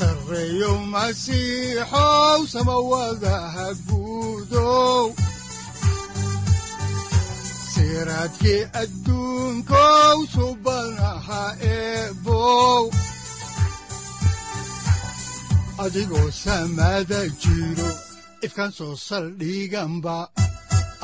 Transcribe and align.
sareeyo 0.00 0.72
masiixow 0.92 2.40
samawadaha 2.52 3.66
guudow 3.88 5.04
siraadkii 7.72 8.62
adduunkow 8.82 10.16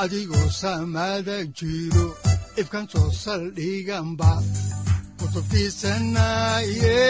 adigoo 0.02 0.46
samaada 0.60 1.36
jiro 1.58 2.06
ifkan 2.62 2.86
soo 2.92 3.10
saldhiganba 3.24 4.32
kutubtiisanaaye 5.18 7.00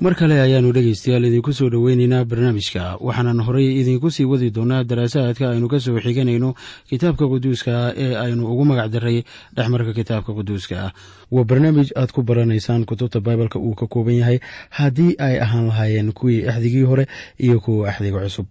mar 0.00 0.14
kale 0.16 0.36
ayaannu 0.40 0.72
dhegaystayaal 0.72 1.24
idinku 1.28 1.52
soo 1.52 1.68
dhoweynaynaa 1.72 2.24
barnaamijka 2.30 2.82
waxaanan 3.06 3.40
horay 3.46 3.66
idinku 3.80 4.08
sii 4.10 4.24
wadi 4.32 4.48
doonaa 4.56 4.84
daraasaadka 4.90 5.44
aynu 5.52 5.68
ka 5.72 5.78
soo 5.84 6.00
xiganayno 6.04 6.50
kitaabka 6.90 7.24
quduuska 7.32 7.72
ee 8.04 8.14
aynu 8.24 8.42
ugu 8.52 8.64
magac 8.70 8.88
daray 8.94 9.18
dhexmarka 9.56 9.92
kitaabka 9.98 10.32
quduuska 10.38 10.92
waa 11.34 11.44
barnaamij 11.44 11.92
aad 12.00 12.10
ku 12.16 12.22
baranaysaan 12.22 12.84
kutubta 12.88 13.20
baibalka 13.20 13.58
uu 13.58 13.74
ka 13.80 13.86
kooban 13.92 14.16
yahay 14.20 14.38
haddii 14.78 15.12
ay 15.26 15.36
ahaan 15.44 15.66
lahaayeen 15.68 16.12
kuwii 16.12 16.48
axdigii 16.48 16.82
hore 16.90 17.04
iyo 17.38 17.60
kuwa 17.60 17.88
axdiga 17.92 18.24
cusub 18.24 18.46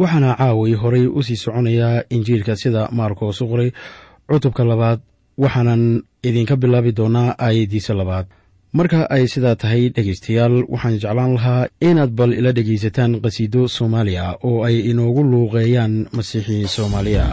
waxaana 0.00 0.30
caaway 0.40 0.74
horay 0.82 1.04
u 1.06 1.20
sii 1.26 1.36
soconayaa 1.44 2.02
injiilka 2.14 2.54
sida 2.62 2.82
maarkoos 2.98 3.40
u 3.40 3.46
qoray 3.50 3.70
cutubka 4.28 4.62
labaad 4.70 5.00
waxaanan 5.42 5.82
idinka 6.28 6.54
bilaabi 6.62 6.92
doonaa 6.98 7.34
aayaddiisa 7.46 7.94
labaad. 8.00 8.26
Marka 8.78 8.98
ay 9.14 9.24
sidaa 9.32 9.56
tahay 9.62 9.82
dhegaystayaal 9.94 10.54
waxaan 10.72 10.94
jeclaan 11.02 11.32
lahaa 11.36 11.66
inaad 11.88 12.12
bal 12.18 12.32
ila 12.38 12.50
dhegaysataan 12.56 13.12
qhasiido 13.24 13.60
soomaaliya 13.76 14.26
oo 14.48 14.58
ay 14.68 14.76
inoogu 14.90 15.22
luuqeeyaan 15.32 15.94
masiixiin 16.16 16.68
soomaaliya 16.76 17.26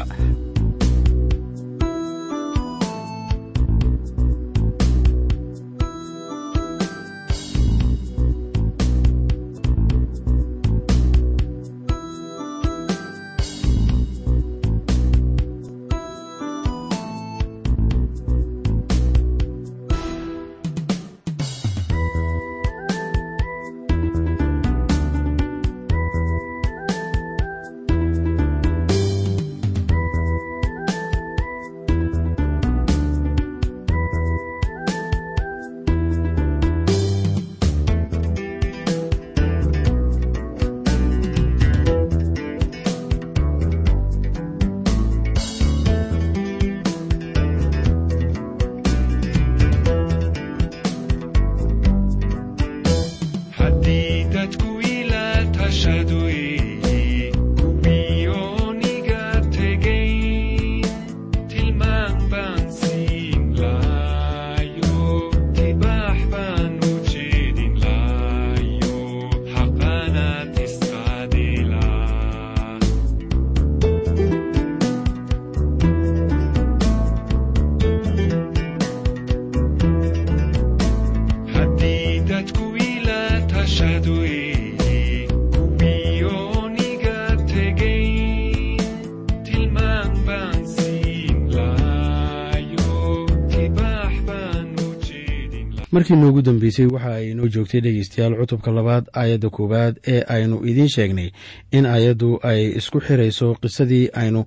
markii 95.98 96.16
noogu 96.16 96.42
dambeysay 96.42 96.86
waxa 96.86 97.16
ay 97.16 97.32
inoo 97.32 97.48
joogtay 97.48 97.82
dhegaystayaal 97.82 98.36
cutubka 98.38 98.72
labaad 98.72 99.06
aayadda 99.14 99.50
koowaad 99.50 99.96
ee 100.08 100.22
aynu 100.36 100.62
idiin 100.70 100.90
sheegnay 100.90 101.30
in 101.72 101.86
aayaddu 101.86 102.40
ay 102.44 102.62
isku 102.78 103.00
xirayso 103.02 103.56
qisadii 103.62 104.10
aynu 104.14 104.46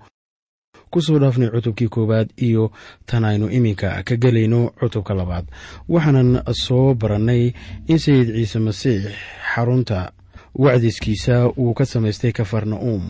ku 0.91 1.03
soo 1.03 1.19
dhaafnay 1.19 1.50
cutubkii 1.50 1.88
koowaad 1.88 2.28
iyo 2.37 2.71
tan 3.06 3.25
aynu 3.25 3.50
iminka 3.50 4.03
ka 4.03 4.16
gelayno 4.16 4.71
cutubka 4.81 5.15
labaad. 5.15 5.47
Waxaanan 5.88 6.43
soo 6.53 6.94
barannay 6.94 7.53
in 7.88 7.99
sayid 7.99 8.28
ciise 8.34 8.59
masiix 8.59 9.03
xarunta 9.55 10.12
wacdiskiisa 10.55 11.49
uu 11.59 11.75
ka 11.75 11.84
samaystay 11.87 12.32
kafarna'uum 12.32 13.03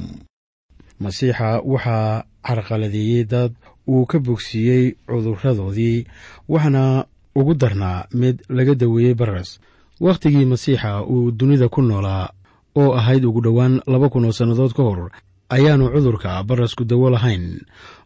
masiixa 1.00 1.60
waxaa 1.64 2.24
carqaladeeyey 2.46 3.24
dad 3.24 3.52
uu 3.88 4.06
ka 4.06 4.18
bogsiiyey 4.18 4.94
cudurradoodii 5.06 6.06
waxaana 6.48 7.04
ugu 7.34 7.54
darnaa 7.54 8.06
mid 8.14 8.42
laga 8.48 8.74
daweeyey 8.74 9.14
baras 9.14 9.60
wakhtigii 10.00 10.44
masiixa 10.44 11.02
uu 11.04 11.30
dunida 11.30 11.68
ku 11.68 11.82
noolaa 11.82 12.30
oo 12.76 12.92
ahayd 12.94 13.24
ugu 13.24 13.40
dhowaan 13.40 13.80
laba 13.86 14.08
kun 14.08 14.24
oo 14.24 14.32
sannadood 14.32 14.72
ka 14.72 14.82
hor 14.82 15.10
ayaanu 15.48 15.90
cudurka 15.90 16.42
barasku 16.42 16.84
dawo 16.84 17.10
lahayn. 17.10 17.60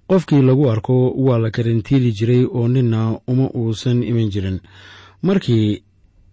Qofkii 0.09 0.43
lagu 0.43 0.69
arko 0.71 1.11
waa 1.17 1.39
la 1.39 1.51
karantiili 1.51 2.13
jiray 2.13 2.45
oo 2.45 2.69
ninna 2.69 3.21
uma 3.29 3.49
uusan 3.57 4.03
iman 4.03 4.29
jirin. 4.33 4.59
Markii 5.23 5.83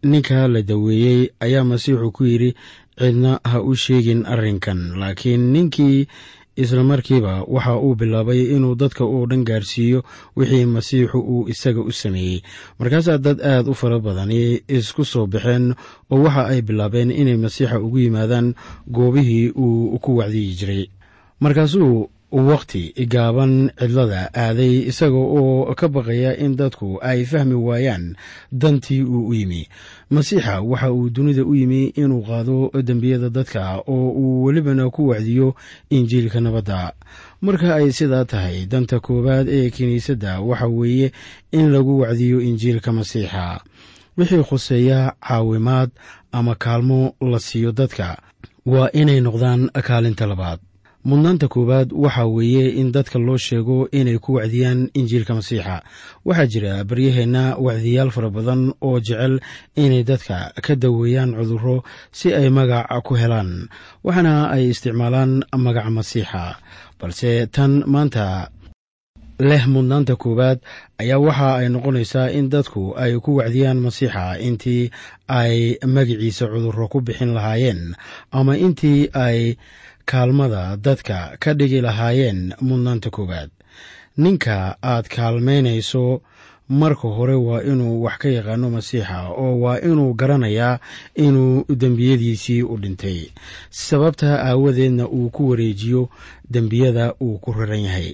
ninka 0.04 0.48
la 0.48 0.62
daweeyey 0.62 1.30
ayaa 1.40 1.64
masiixu 1.64 2.12
ku 2.12 2.24
yidhi 2.26 2.56
cidna 3.00 3.40
ha 3.44 3.62
u 3.62 3.76
sheegin 3.76 4.26
arrinkan 4.26 4.98
laakiin 5.00 5.52
ninkii 5.54 6.08
isla 6.64 6.84
markiiba 6.84 7.34
waxa 7.48 7.74
uu 7.86 7.96
bilaabay 8.00 8.42
inuu 8.56 8.76
dadka 8.82 9.04
oo 9.06 9.26
dhan 9.30 9.44
gaarsiiyo 9.50 10.00
wixii 10.38 10.66
masiixu 10.66 11.20
uu 11.20 11.48
isaga 11.54 11.82
u 11.82 11.92
sameeyey. 11.92 12.42
Markaasaa 12.80 13.18
dad 13.18 13.40
aad 13.42 13.68
u 13.68 13.74
fara 13.74 14.00
badani 14.00 14.62
isku 14.68 15.06
soo 15.06 15.26
baxeen 15.34 15.74
oo 16.12 16.20
waxa 16.26 16.44
ay 16.52 16.62
bilaabeen 16.62 17.12
inay 17.12 17.38
masiixa 17.38 17.80
ugu 17.80 17.98
yimaadaan 18.00 18.54
goobihii 18.88 19.50
uu 19.56 20.00
ku 20.04 20.18
wacdiyi 20.18 20.54
jiray. 20.60 20.84
Markaasuu 21.40 22.10
wakhti 22.32 22.94
gaaban 23.14 23.72
cidlada 23.80 24.30
aaday 24.34 24.88
isaga 24.90 25.16
oo 25.18 25.74
ka 25.76 25.88
baqaya 25.88 26.38
in 26.40 26.56
dadku 26.56 26.98
ay 27.04 27.26
fahmi 27.26 27.54
waayaan 27.56 28.16
dantii 28.52 29.04
uu 29.04 29.28
u 29.28 29.34
yimi. 29.34 29.68
Masiixa 30.10 30.62
waxa 30.62 30.92
uu 30.94 31.10
dunida 31.10 31.44
u 31.44 31.56
yimi 31.56 31.92
inuu 31.96 32.24
qaado 32.24 32.72
dembiyada 32.84 33.30
dadka 33.30 33.84
oo 33.88 34.10
uu 34.16 34.44
welibana 34.44 34.90
ku 34.90 35.08
wacdiyo 35.12 35.56
injiilka 35.90 36.40
nabadda. 36.42 36.94
Marka 37.42 37.76
ay 37.76 37.92
sidaa 37.92 38.26
tahay 38.26 38.66
danta 38.66 39.00
koowaad 39.00 39.48
ee 39.50 39.70
kiniisadda 39.70 40.40
waxa 40.40 40.68
weeye 40.68 41.12
in 41.52 41.72
lagu 41.72 42.00
wacdiyo 42.00 42.42
injiilka 42.42 42.92
masiixa. 42.92 43.60
Wixii 44.18 44.44
khuseeya 44.44 45.14
caawimaad 45.28 45.90
ama 46.32 46.56
kaalmo 46.56 47.16
la 47.22 47.40
siiyo 47.40 47.72
dadka 47.72 48.18
waa 48.66 48.90
inay 48.94 49.20
noqdaan 49.22 49.70
kaalinta 49.88 50.26
labaad 50.28 50.60
mudnaanta 51.06 51.48
koowaad 51.48 51.90
waxa 51.94 52.26
weeye 52.26 52.70
in 52.80 52.92
dadka 52.92 53.20
loo 53.20 53.38
sheego 53.38 53.88
inay 53.92 54.18
ku 54.20 54.34
wacdiyaan 54.38 54.90
injiilka 54.94 55.34
masiixa. 55.36 55.82
Waxaa 56.26 56.46
jira 56.48 56.84
baryaheenna 56.84 57.56
wacdiyaal 57.58 58.12
fara 58.12 58.30
badan 58.30 58.74
oo 58.82 59.00
jecel 59.00 59.40
inay 59.76 60.04
dadka 60.04 60.54
ka 60.62 60.76
daweeyaan 60.76 61.34
cudurro 61.34 61.84
si 62.12 62.34
ay 62.34 62.50
magac 62.50 62.88
ku 63.04 63.16
helaan 63.16 63.70
waxaana 64.04 64.50
ay 64.54 64.70
isticmaalaan 64.70 65.44
magaca 65.58 65.90
masiixa. 65.90 66.58
Balse 67.00 67.48
tan 67.52 67.84
maanta 67.90 68.50
leh 69.42 69.66
mudnaanta 69.66 70.16
koowaad 70.22 70.60
ayaa 71.02 71.18
waxa 71.18 71.50
ay 71.66 71.68
noqonaysaa 71.74 72.30
in 72.30 72.46
dadku 72.54 72.94
ay 72.94 73.18
ku 73.18 73.42
wacdiyaan 73.42 73.82
masiixa 73.82 74.38
intii 74.38 74.92
ay 75.28 75.82
magiciisa 75.82 76.46
cudurro 76.46 76.86
ku 76.94 77.02
bixin 77.02 77.34
lahaayeen 77.34 77.98
ama 78.32 78.54
intii 78.58 79.10
ay 79.18 79.58
kaalmada 80.12 80.78
dadka 80.86 81.18
ka 81.42 81.54
dhigi 81.60 81.82
lahaayeen 81.82 82.42
mudnaanta 82.68 83.10
koowaad. 83.16 83.50
Ninka 84.18 84.76
aad 84.84 85.06
kaalmaynayso 85.16 86.22
marka 86.82 87.08
hore 87.18 87.34
waa 87.48 87.62
inuu 87.72 88.04
wax 88.04 88.18
ka 88.22 88.30
yaqaano 88.38 88.68
masiixa 88.76 89.18
oo 89.44 89.60
waa 89.64 89.80
inuu 89.90 90.14
garanayaa 90.20 90.80
inuu 91.26 91.66
dembiyadiisii 91.82 92.62
u 92.64 92.76
dhintay. 92.82 93.20
Sababtaa 93.70 94.36
aawadeedna 94.48 95.08
uu 95.08 95.30
ku 95.30 95.50
wareejiyo 95.50 96.10
dembiyada 96.54 97.14
uu 97.22 97.38
ku 97.44 97.52
raran 97.54 97.80
yahay. 97.88 98.14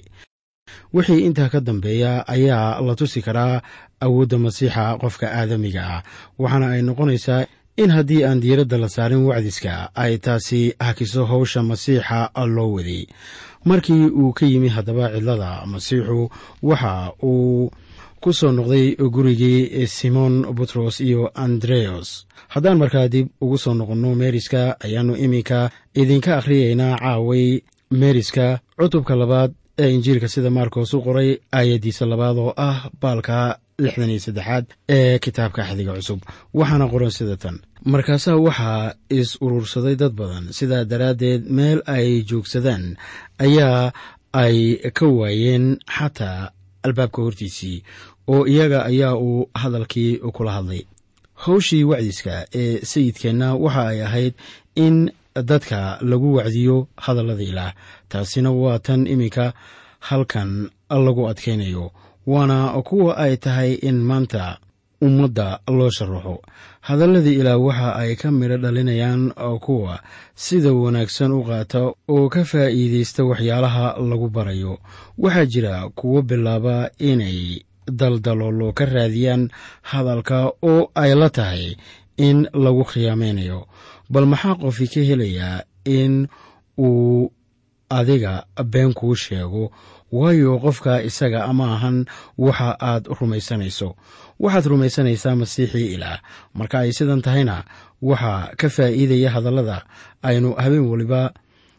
Wixii 0.94 1.24
intaa 1.26 1.48
ka 1.48 1.60
dambeeya 1.60 2.28
ayaa 2.28 2.80
la 2.80 2.94
tusi 2.94 3.22
karaa 3.22 3.60
awoodda 4.00 4.38
masiixa 4.38 4.96
qofka 5.00 5.26
aadamiga 5.32 5.82
ah 5.96 6.02
waxaana 6.38 6.66
ay 6.74 6.82
noqonaysaa 6.82 7.46
in 7.82 7.90
haddii 7.96 8.22
aan 8.24 8.40
diiradda 8.42 8.76
la 8.82 8.88
saarin 8.88 9.24
wacdiska 9.28 9.72
ay 10.02 10.12
taasi 10.24 10.60
hakiso 10.86 11.22
howsha 11.30 11.60
masiixa 11.70 12.18
loo 12.56 12.70
waday 12.76 13.02
markii 13.64 14.04
uu 14.20 14.32
ka 14.38 14.46
yimi 14.46 14.68
haddaba 14.76 15.04
cidlada 15.14 15.50
masiixu 15.72 16.20
waxa 16.68 16.92
uu 17.22 17.70
ku 18.22 18.32
soo 18.38 18.52
noqday 18.52 18.86
gurigii 19.14 19.86
simon 19.86 20.34
butros 20.56 20.96
iyo 21.00 21.22
andreos 21.44 22.26
haddaan 22.54 22.78
markaa 22.82 23.08
dib 23.08 23.26
ugu 23.40 23.58
soo 23.58 23.74
noqonno 23.74 24.14
meeriska 24.20 24.60
ayaannu 24.84 25.14
iminka 25.24 25.70
idinka 26.00 26.30
akhriyeynaa 26.38 26.98
caaway 27.02 27.60
meeriska 28.00 28.46
cutubka 28.78 29.14
labaad 29.16 29.50
ee 29.78 29.90
injiilka 29.94 30.28
sida 30.28 30.50
maarkos 30.50 30.94
u 30.94 31.02
qoray 31.06 31.30
aayaddiisa 31.58 32.06
labaad 32.12 32.36
oo 32.38 32.52
ah 32.56 32.78
baalka 33.02 33.58
lixdan 33.84 34.10
iyo 34.10 34.20
saddexaad 34.26 34.64
ee 34.88 35.18
kitaabka 35.24 35.62
axdiga 35.62 35.92
cusub. 35.98 36.20
Waxaana 36.54 36.86
qoran 36.92 37.10
sida 37.18 37.36
tan 37.42 37.56
markaasaa 37.92 38.36
waxaa 38.46 38.94
is 39.18 39.30
urursaday 39.44 39.96
dad 39.96 40.12
badan. 40.20 40.44
Sidaa 40.58 40.84
daraaddeed 40.90 41.42
meel 41.58 41.80
ay 41.86 42.08
joogsadaan 42.28 42.84
ayaa 43.44 43.92
ay 44.32 44.56
ka 44.98 45.06
waayeen 45.18 45.66
xataa 45.96 46.50
albaabka 46.84 47.22
hortiisii 47.22 47.78
oo 48.32 48.46
iyaga 48.52 48.84
ayaa 48.90 49.14
uu 49.16 49.50
hadalkii 49.54 50.18
kula 50.36 50.52
hadlay. 50.52 50.82
Howshii 51.46 51.84
wacdiska 51.90 52.34
ee 52.54 52.84
sayidkeenna 52.90 53.54
waxa 53.54 53.82
ay 53.92 54.00
ahayd 54.06 54.34
in 54.74 54.96
dadka 55.50 55.98
lagu 56.10 56.34
wacdiyo 56.34 56.76
hadallada 56.96 57.42
ilaah. 57.42 57.72
Taasina 58.08 58.50
waa 58.52 58.78
tan 58.78 59.06
iminka 59.06 59.52
halkan 60.08 60.70
lagu 60.90 61.28
adkaynayo 61.30 61.92
waana 62.26 62.82
kuwa 62.82 63.16
ay 63.16 63.36
tahay 63.36 63.72
in 63.88 63.96
maanta 64.08 64.58
ummadda 65.02 65.60
loo 65.68 65.90
sharaxo 65.90 66.42
hadalladii 66.80 67.38
ilaah 67.40 67.58
waxa 67.60 67.94
ay 67.96 68.16
ka 68.16 68.30
midho 68.30 68.56
dhalinayaan 68.56 69.32
kuwa 69.60 70.00
sida 70.34 70.72
wanaagsan 70.72 71.32
u 71.32 71.42
qaata 71.44 71.92
oo 72.08 72.28
ka 72.28 72.44
faa'iidaysta 72.44 73.24
waxyaalaha 73.24 73.98
lagu 74.00 74.28
barayo. 74.30 74.78
Waxaa 75.18 75.44
jira 75.46 75.88
kuwo 75.94 76.22
bilaaba 76.22 76.90
inay 76.98 77.60
daldaloolo 77.90 78.72
ka 78.72 78.84
raadiyaan 78.84 79.48
hadalka 79.82 80.52
oo 80.62 80.90
ay 80.94 81.14
la 81.14 81.30
tahay 81.30 81.76
in 82.16 82.48
lagu 82.52 82.84
khiyaamaynayo 82.84 83.66
bal 84.10 84.26
maxaa 84.26 84.54
qofi 84.54 84.86
ka 84.88 85.00
helayaa 85.00 85.62
in 85.84 86.28
uu 86.78 87.32
adiga 87.90 88.44
been 88.64 88.92
kuu 88.94 89.14
sheego? 89.16 89.70
Waayo 90.12 90.56
qofka 90.58 91.02
isaga 91.04 91.44
ama 91.44 91.74
ahan 91.76 92.04
waxa 92.38 92.76
aad 92.80 93.04
rumaysanayso 93.20 93.92
waxaad 94.40 94.66
rumaysanaysaa 94.66 95.34
masiixii 95.36 95.94
ilaah. 95.94 96.18
Marka 96.54 96.78
ay 96.84 96.92
sidan 96.92 97.22
tahayna 97.22 97.64
waxaa 98.02 98.54
ka 98.56 98.68
faa'iidaya 98.68 99.30
hadallada 99.30 99.84
aynu 100.22 100.54
habeen 100.62 100.86
waliba 100.90 101.32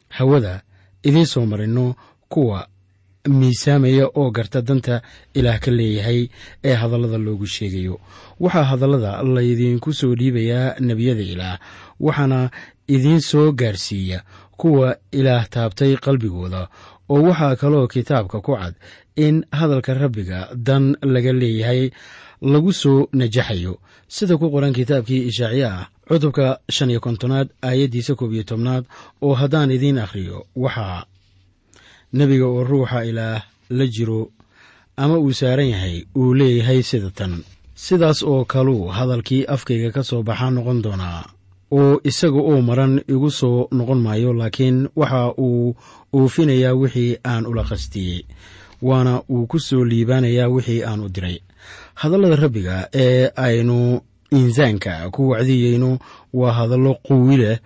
hawada 0.10 0.62
idiin 1.04 1.26
soo 1.26 1.46
marinno 1.46 1.96
kuwa 2.30 2.68
miisaamaya 3.28 4.08
oo 4.16 4.32
garta 4.32 4.62
danta 4.62 5.02
ilaah 5.34 5.60
ka 5.60 5.72
leeyahay 5.72 6.28
ee 6.64 6.74
hadallada 6.74 7.18
loogu 7.18 7.46
sheegayo. 7.48 8.00
Waxaa 8.40 8.64
hadallada 8.64 9.24
laydinku 9.24 9.94
soo 9.94 10.16
dhiibayaa 10.16 10.76
nebiyada 10.80 11.22
ilaah 11.22 11.60
waxaana 12.00 12.50
idiin 12.88 13.22
soo 13.22 13.52
gaarsiiya 13.52 14.24
kuwa 14.58 14.96
ilaah 15.12 15.48
taabtay 15.50 15.96
qalbigooda 15.96 16.68
oo 17.10 17.22
waxaa 17.24 17.56
kaloo 17.56 17.88
kitaabka 17.88 18.42
ku 18.42 18.56
cad 18.56 18.76
in 19.16 19.46
hadalka 19.52 19.94
rabbiga 19.94 20.50
dan 20.56 20.96
laga 21.02 21.34
leeyahay 21.34 21.92
lagu 22.42 22.74
soo 22.74 23.08
najaxayo. 23.14 23.80
Sida 24.08 24.38
ku 24.38 24.50
qoran 24.52 24.74
kitaabkii 24.74 25.28
ishaaciya 25.30 25.70
ah 25.74 25.86
cutubka 26.08 26.60
shan 26.70 26.90
iyo 26.90 27.00
kontonaad 27.00 27.48
aayaddiisa 27.62 28.16
koob 28.16 28.34
iyo 28.34 28.44
tobnaad 28.44 28.84
oo 29.22 29.34
haddaan 29.34 29.72
idiin 29.72 29.98
akhriyo 30.02 30.46
waxaa 30.56 31.06
nebiga 32.14 32.46
oo 32.50 32.64
ruuxa 32.64 33.06
ilaah 33.06 33.42
la 33.70 33.86
jiro 33.88 34.32
ama 34.98 35.18
uu 35.20 35.34
saaran 35.34 35.70
yahay 35.70 36.06
uu 36.18 36.34
leeyahay 36.34 36.82
sida 36.84 37.10
tan. 37.12 37.44
Sidaas 37.76 38.24
oo 38.24 38.46
kaluu 38.46 38.88
hadalkii 38.98 39.46
afkayga 39.46 39.92
ka 39.96 40.04
soo 40.04 40.24
baxaa 40.24 40.50
noqon 40.56 40.82
doonaa 40.84 41.24
oo 41.72 42.02
isaga 42.04 42.42
oo 42.42 42.62
maran 42.62 42.94
igu 43.14 43.30
soo 43.32 43.68
noqon 43.72 44.02
maayo 44.02 44.34
laakiin 44.34 44.90
waxa 44.96 45.22
uu 45.38 45.76
oofinayaa 46.14 46.74
wixii 46.82 47.18
aan 47.24 47.46
ula 47.46 47.64
qastiyey 47.70 48.26
waana 48.82 49.22
uu 49.30 49.46
ku 49.48 49.60
soo 49.60 49.84
liibaanayaa 49.86 50.50
wixii 50.50 50.82
aan 50.84 51.00
u 51.06 51.10
diray 51.16 51.38
hadallada 52.02 52.36
rabbiga 52.44 52.76
ee 53.04 53.30
aynu 53.48 53.78
insaanka 54.40 54.94
ku 55.16 55.22
wacdiyeyno 55.32 55.92
waa 56.40 56.54
hadallo 56.60 56.94
quwi 57.08 57.36
leh 57.42 57.58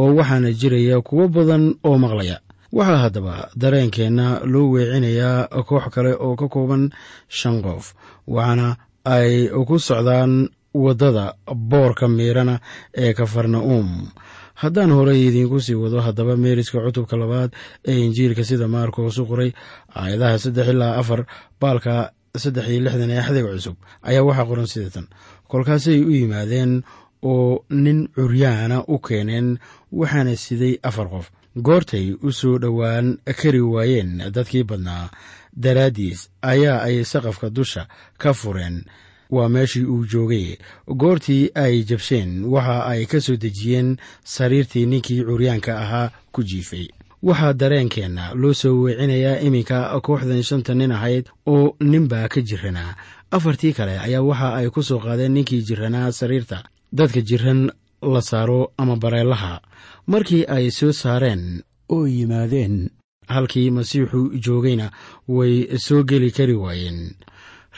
oo 0.00 0.14
waxaana 0.18 0.50
jiraya 0.60 1.00
kuwo 1.08 1.24
badan 1.28 1.64
oo 1.88 1.98
maqlaya. 2.04 2.36
Waxaa 2.72 3.02
haddaba 3.04 3.34
dareenkeenna 3.60 4.26
loo 4.52 4.66
weecinayaa 4.72 5.48
koox 5.68 5.84
kale 5.94 6.12
oo 6.24 6.34
ka 6.40 6.46
kooban 6.48 6.90
shan 7.28 7.56
qof 7.66 7.84
waxaana 8.26 8.76
ay 9.04 9.48
ku 9.68 9.76
socdaan 9.78 10.48
waddada 10.84 11.24
boorka 11.70 12.08
miirana 12.08 12.54
ee 12.96 13.12
kafarna'uum 13.18 13.88
haddaan 14.62 14.90
horey 14.96 15.20
idiinku 15.28 15.60
sii 15.60 15.74
wado 15.82 16.00
haddaba 16.06 16.36
meeriska 16.36 16.78
cutubka 16.86 17.16
labaad 17.16 17.50
ee 17.88 17.98
injiilka 18.06 18.44
sida 18.44 18.68
maarkos 18.74 19.18
u 19.18 19.26
qoray 19.30 19.50
aayadaha 20.00 20.38
saddex 20.38 20.68
ilaa 20.72 20.96
afar 21.00 21.20
baalka 21.60 22.12
saddex 22.38 22.68
iyo 22.68 22.80
lixdan 22.80 23.10
ee 23.10 23.18
axdiga 23.20 23.52
cusub 23.52 23.76
ayaa 24.08 24.24
waxaa 24.24 24.48
qoran 24.48 24.66
sidatan 24.66 25.06
kolkaasay 25.50 26.00
u 26.00 26.10
yimaadeen 26.10 26.82
oo 27.22 27.64
nin 27.70 28.08
curyaana 28.08 28.84
u 28.88 28.98
keeneen 28.98 29.58
waxaana 29.92 30.36
siday 30.36 30.78
afar 30.82 31.08
qof. 31.12 31.26
Goortay 31.56 32.16
u 32.22 32.32
soo 32.32 32.58
dhowaan 32.58 33.18
kari 33.40 33.60
waayeen 33.60 34.32
dadkii 34.34 34.64
badnaa. 34.64 35.10
Daraaddiis 35.52 36.30
ayaa 36.42 36.80
ay 36.88 37.04
saqafka 37.04 37.50
dusha 37.50 37.84
ka 38.18 38.32
fureen. 38.32 38.84
Waa 39.30 39.48
meeshii 39.48 39.84
uu 39.84 40.06
joogay. 40.08 40.56
Goortii 40.88 41.50
ay 41.54 41.84
jabsheen 41.84 42.44
waxa 42.44 42.84
ay 42.88 43.04
ka 43.06 43.20
soo 43.20 43.36
dejiyeen 43.36 43.96
sariirtii 44.24 44.86
ninkii 44.86 45.24
curyaanka 45.24 45.72
ahaa 45.80 46.12
ku 46.32 46.40
jiifay 46.42 46.88
waxaa 47.22 47.52
dareenkeenna 47.60 48.24
loo 48.34 48.54
soo 48.54 48.74
weecinayaa 48.82 49.40
iminka 49.46 50.00
kooxdan 50.06 50.42
shanta 50.42 50.74
nin 50.74 50.92
ahayd 50.92 51.26
oo 51.46 51.76
ninbaa 51.80 52.28
ka 52.28 52.40
jiranaa 52.48 52.96
afartii 53.30 53.72
kale 53.72 53.98
ayaa 53.98 54.22
waxa 54.30 54.48
ay 54.58 54.68
ku 54.74 54.82
soo 54.82 54.98
qaadeen 55.04 55.32
ninkii 55.34 55.62
jiranaa 55.68 56.12
sariirta. 56.12 56.58
Dadka 56.92 57.20
jiran 57.28 57.70
la 58.02 58.20
saaro 58.20 58.72
ama 58.78 58.96
bareelaha. 58.96 59.60
Markii 60.06 60.44
ay 60.54 60.70
soo 60.70 60.92
saareen 60.92 61.62
oo 61.88 62.06
yimaadeen 62.06 62.90
halkii 63.28 63.70
masiixu 63.70 64.20
joogayna 64.44 64.90
way 65.28 65.78
soo 65.78 66.02
geli 66.04 66.30
kari 66.30 66.54
waayeen. 66.54 67.14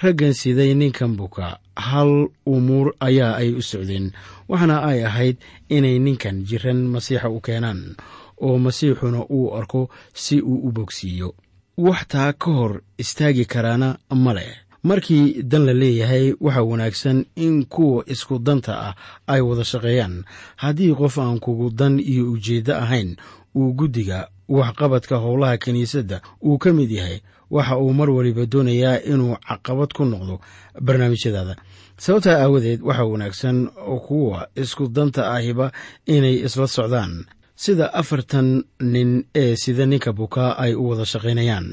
Raggan 0.03 0.35
siday 0.35 0.75
ninkan 0.75 1.15
buka 1.17 1.59
hal 1.77 2.29
umuur 2.47 2.95
ayaa 3.01 3.37
ay 3.37 3.55
u 3.55 3.63
socdeen. 3.63 4.11
Waxaana 4.49 4.83
ay 4.83 5.05
ahayd 5.07 5.37
inay 5.69 5.99
ninkan 5.99 6.43
jiran 6.49 6.81
masiixa 6.91 7.29
u 7.31 7.41
keenaan 7.41 7.95
oo 8.41 8.59
masiixuna 8.59 9.25
uu 9.31 9.55
arko 9.57 9.89
si 10.15 10.41
uu 10.41 10.69
u 10.69 10.73
bogsiiyo. 10.73 11.35
Wax 11.79 12.07
taa 12.09 12.33
ka 12.33 12.51
hor 12.51 12.81
istaagi 12.99 13.45
karaana 13.45 13.99
ma 14.11 14.33
leh. 14.35 14.55
Markii 14.83 15.43
dan 15.43 15.65
la 15.67 15.73
leeyahay 15.73 16.35
waxaa 16.41 16.63
wanaagsan 16.63 17.25
in 17.37 17.65
kuwa 17.65 18.05
isku 18.07 18.39
danta 18.39 18.73
ah 18.89 18.95
ay 19.27 19.41
wada 19.41 19.65
shaqeeyaan. 19.65 20.25
Haddii 20.57 20.95
qof 20.95 21.19
aan 21.19 21.39
kugu 21.41 21.71
dan 21.71 21.99
iyo 22.01 22.33
ujeeddo 22.33 22.75
ahayn 22.77 23.17
uu 23.57 23.73
guddiga 23.73 24.29
waxqabadka 24.49 25.17
howlaha 25.17 25.57
kiniisadda 25.59 26.21
uu 26.45 26.59
ka 26.59 26.73
mid 26.73 26.91
yahay 26.91 27.21
waxa 27.51 27.79
uu 27.79 27.93
mar 27.93 28.11
waliba 28.11 28.47
doonayaa 28.47 28.99
inuu 29.09 29.37
caqabad 29.49 29.93
ku 29.97 30.05
noqdo 30.05 30.41
barnaamijyadaada. 30.81 31.57
Sababtaa 31.97 32.39
aawadeed 32.43 32.81
waxaa 32.83 33.05
wanaagsan 33.05 33.69
kuwa 34.07 34.49
isku 34.55 34.89
danta 34.89 35.33
ahiba 35.33 35.73
inay 36.07 36.35
isla 36.45 36.67
socdaan 36.67 37.25
sida 37.65 37.87
afartan 38.01 38.49
nin 38.93 39.11
ee 39.43 39.57
sida 39.63 39.85
ninka 39.87 40.13
bukaa 40.19 40.51
ay 40.65 40.73
u 40.75 40.83
wada 40.89 41.05
shaqaynayaan. 41.13 41.67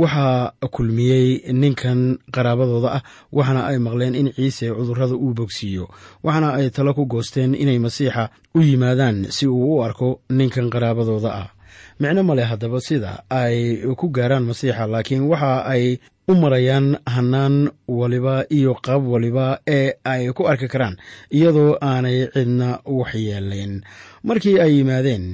Waxaa 0.00 0.52
kulmiyey 0.74 1.28
ninkan 1.62 2.00
qaraabadooda 2.34 2.88
ah 2.98 3.02
waxaana 3.36 3.62
ay 3.70 3.78
maqleen 3.86 4.14
in 4.20 4.28
ciise 4.36 4.66
cudurrada 4.76 5.14
uu 5.24 5.32
bogsiiyo. 5.38 5.84
Waxaana 6.24 6.48
ay 6.58 6.66
talo 6.74 6.90
ku 6.94 7.04
goosteen 7.12 7.54
inay 7.62 7.78
masiixa 7.78 8.24
u 8.54 8.60
yimaadaan 8.68 9.16
si 9.36 9.44
uu 9.46 9.76
u 9.78 9.82
arko 9.86 10.08
ninkan 10.38 10.70
qaraabadooda 10.74 11.30
ah. 11.42 11.48
Micno 12.00 12.22
male 12.28 12.42
haddaba 12.50 12.80
sida 12.80 13.12
ay 13.30 13.56
ku 13.98 14.06
gaaraan 14.16 14.44
masiixa 14.50 14.84
laakiin 14.92 15.24
waxa 15.30 15.52
ay 15.74 15.84
u 16.28 16.34
marayaan 16.42 16.98
hanaan 17.14 17.56
waliba 17.88 18.44
iyo 18.50 18.74
qaab 18.86 19.02
waliba 19.12 19.46
ee 19.78 19.92
ay 20.04 20.22
ku 20.36 20.42
arki 20.50 20.68
karaan 20.72 20.96
iyadoo 21.36 21.78
aanay 21.80 22.18
cidna 22.34 22.68
waxyeelayn 22.98 23.74
markii 24.28 24.58
ay 24.64 24.72
yimaadeen 24.76 25.24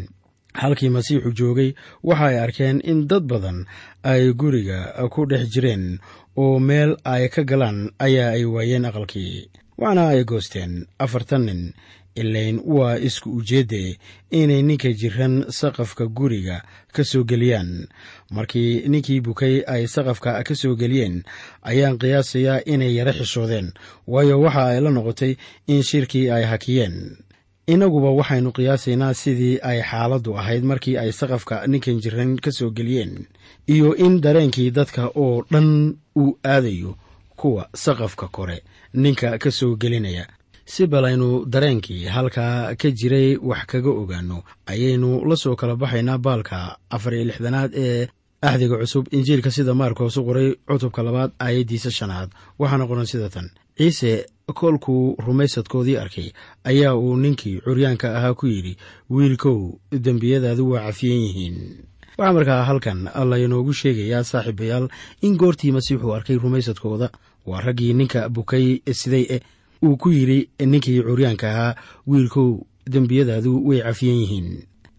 halkii 0.62 0.90
masiixu 0.96 1.30
joogay 1.38 1.70
waxa 2.08 2.26
ay 2.30 2.38
arkeen 2.44 2.78
in 2.90 3.06
dad 3.10 3.24
badan 3.30 3.58
ay 4.12 4.22
guriga 4.40 4.78
ku 5.14 5.20
dhex 5.30 5.44
jireen 5.52 5.84
oo 6.36 6.58
meel 6.68 6.90
ay 7.04 7.28
ka 7.34 7.42
galaan 7.50 7.78
ayaa 8.06 8.30
ay 8.36 8.44
waayeen 8.54 8.84
aqalkii. 8.88 9.48
Waxaana 9.78 10.08
ay 10.12 10.24
goosteen 10.24 10.72
afartan 11.04 11.44
nin. 11.46 11.62
Ilayn 12.14 12.60
waa 12.74 13.00
isku 13.08 13.28
ujeedde 13.40 13.96
inay 14.30 14.62
ninka 14.62 14.92
jiran 15.00 15.34
saqafka 15.48 16.04
guriga 16.06 16.60
ka 16.92 17.02
soo 17.04 17.24
geliyaan. 17.24 17.88
Markii 18.30 18.84
ninkii 18.88 19.20
bukay 19.24 19.64
ay 19.66 19.88
saqafka 19.88 20.44
ka 20.44 20.54
soo 20.54 20.76
geliyeen 20.76 21.24
ayaan 21.64 21.96
qiyaasayaa 22.00 22.60
inay 22.72 22.92
yaro 22.98 23.12
xishoodeen 23.18 23.72
waayo 24.06 24.40
waxa 24.44 24.64
ay 24.76 24.80
la 24.84 24.90
noqotay 24.92 25.32
in 25.72 25.82
shirkii 25.82 26.28
ay 26.30 26.44
hakiyeen 26.44 27.16
innaguba 27.66 28.10
waxaynu 28.10 28.50
qiyaasaynaa 28.56 29.14
sidii 29.14 29.58
ay 29.62 29.82
xaaladdu 29.90 30.34
ahayd 30.38 30.64
markii 30.64 30.96
ay 30.98 31.12
saqafka 31.12 31.66
ninkan 31.66 32.00
jiran 32.02 32.36
ka 32.36 32.50
soo 32.52 32.70
geliyeen 32.70 33.26
iyo 33.68 33.94
in 33.96 34.20
dareenkii 34.20 34.70
dadka 34.70 35.10
oo 35.14 35.44
dhan 35.50 35.94
uu 36.16 36.38
aadayo 36.44 36.96
kuwa 37.36 37.68
saqafka 37.74 38.28
kore 38.28 38.62
ninka 38.94 39.38
ka 39.38 39.50
soo 39.50 39.76
gelinaya. 39.76 40.26
Si 40.64 40.86
bal 40.86 41.04
dareenkii 41.46 42.04
halkaa 42.06 42.74
ka 42.74 42.90
jiray 42.90 43.36
wax 43.36 43.66
kaga 43.66 43.90
ogaano 43.90 44.42
ayaynu 44.66 45.24
la 45.28 45.36
soo 45.36 45.56
kala 45.56 45.76
baxaynaa 45.76 46.18
baalka 46.18 46.76
afar 46.90 47.14
iyo 47.14 47.24
lixdanaad 47.24 47.70
ee 47.74 48.08
axdiga 48.42 48.76
cusub 48.78 49.06
injiilka 49.14 49.50
sida 49.50 49.74
maarkoos 49.74 50.16
u 50.16 50.24
qoray 50.24 50.54
cutubka 50.66 51.02
labaad 51.02 51.30
aayaddiisa 51.38 51.90
shanaad 51.90 52.30
waxaana 52.58 52.86
qoran 52.86 53.06
sida 53.06 53.28
tan. 53.28 53.50
Ciise 53.78 54.26
kolkuu 54.52 55.16
rumaysadkoodii 55.26 55.96
arkay 55.96 56.28
ayaa 56.64 56.94
uu 56.96 57.16
ninkii 57.16 57.60
curyaanka 57.60 58.16
ahaa 58.18 58.34
ku 58.34 58.46
yidhi 58.46 58.76
wiilkow 59.10 59.72
dembiyadaadu 59.92 60.70
waa 60.70 60.86
cafiyan 60.86 61.20
yihiin. 61.20 61.56
Waxaa 62.18 62.32
markaa 62.32 62.64
halkan 62.64 63.08
laynoogu 63.30 63.72
sheegayaa 63.72 64.24
saaxiibayaal 64.24 64.88
in 65.22 65.36
goortii 65.36 65.72
masiixuu 65.72 66.12
arkay 66.14 66.36
rumaysadkooda. 66.38 67.10
Waa 67.46 67.60
raggii 67.60 67.92
ninka 67.94 68.28
bukay 68.28 68.78
siday 68.92 69.26
eh 69.28 69.40
uu 69.82 69.96
ku 69.96 70.10
yidhi 70.10 70.48
ninkii 70.66 71.02
curyaanka 71.02 71.50
ahaa 71.50 71.74
wiilkow 72.06 72.58
dembiyadaadu 72.90 73.66
way 73.68 73.80
cafiyan 73.82 74.16
yihiin. 74.16 74.48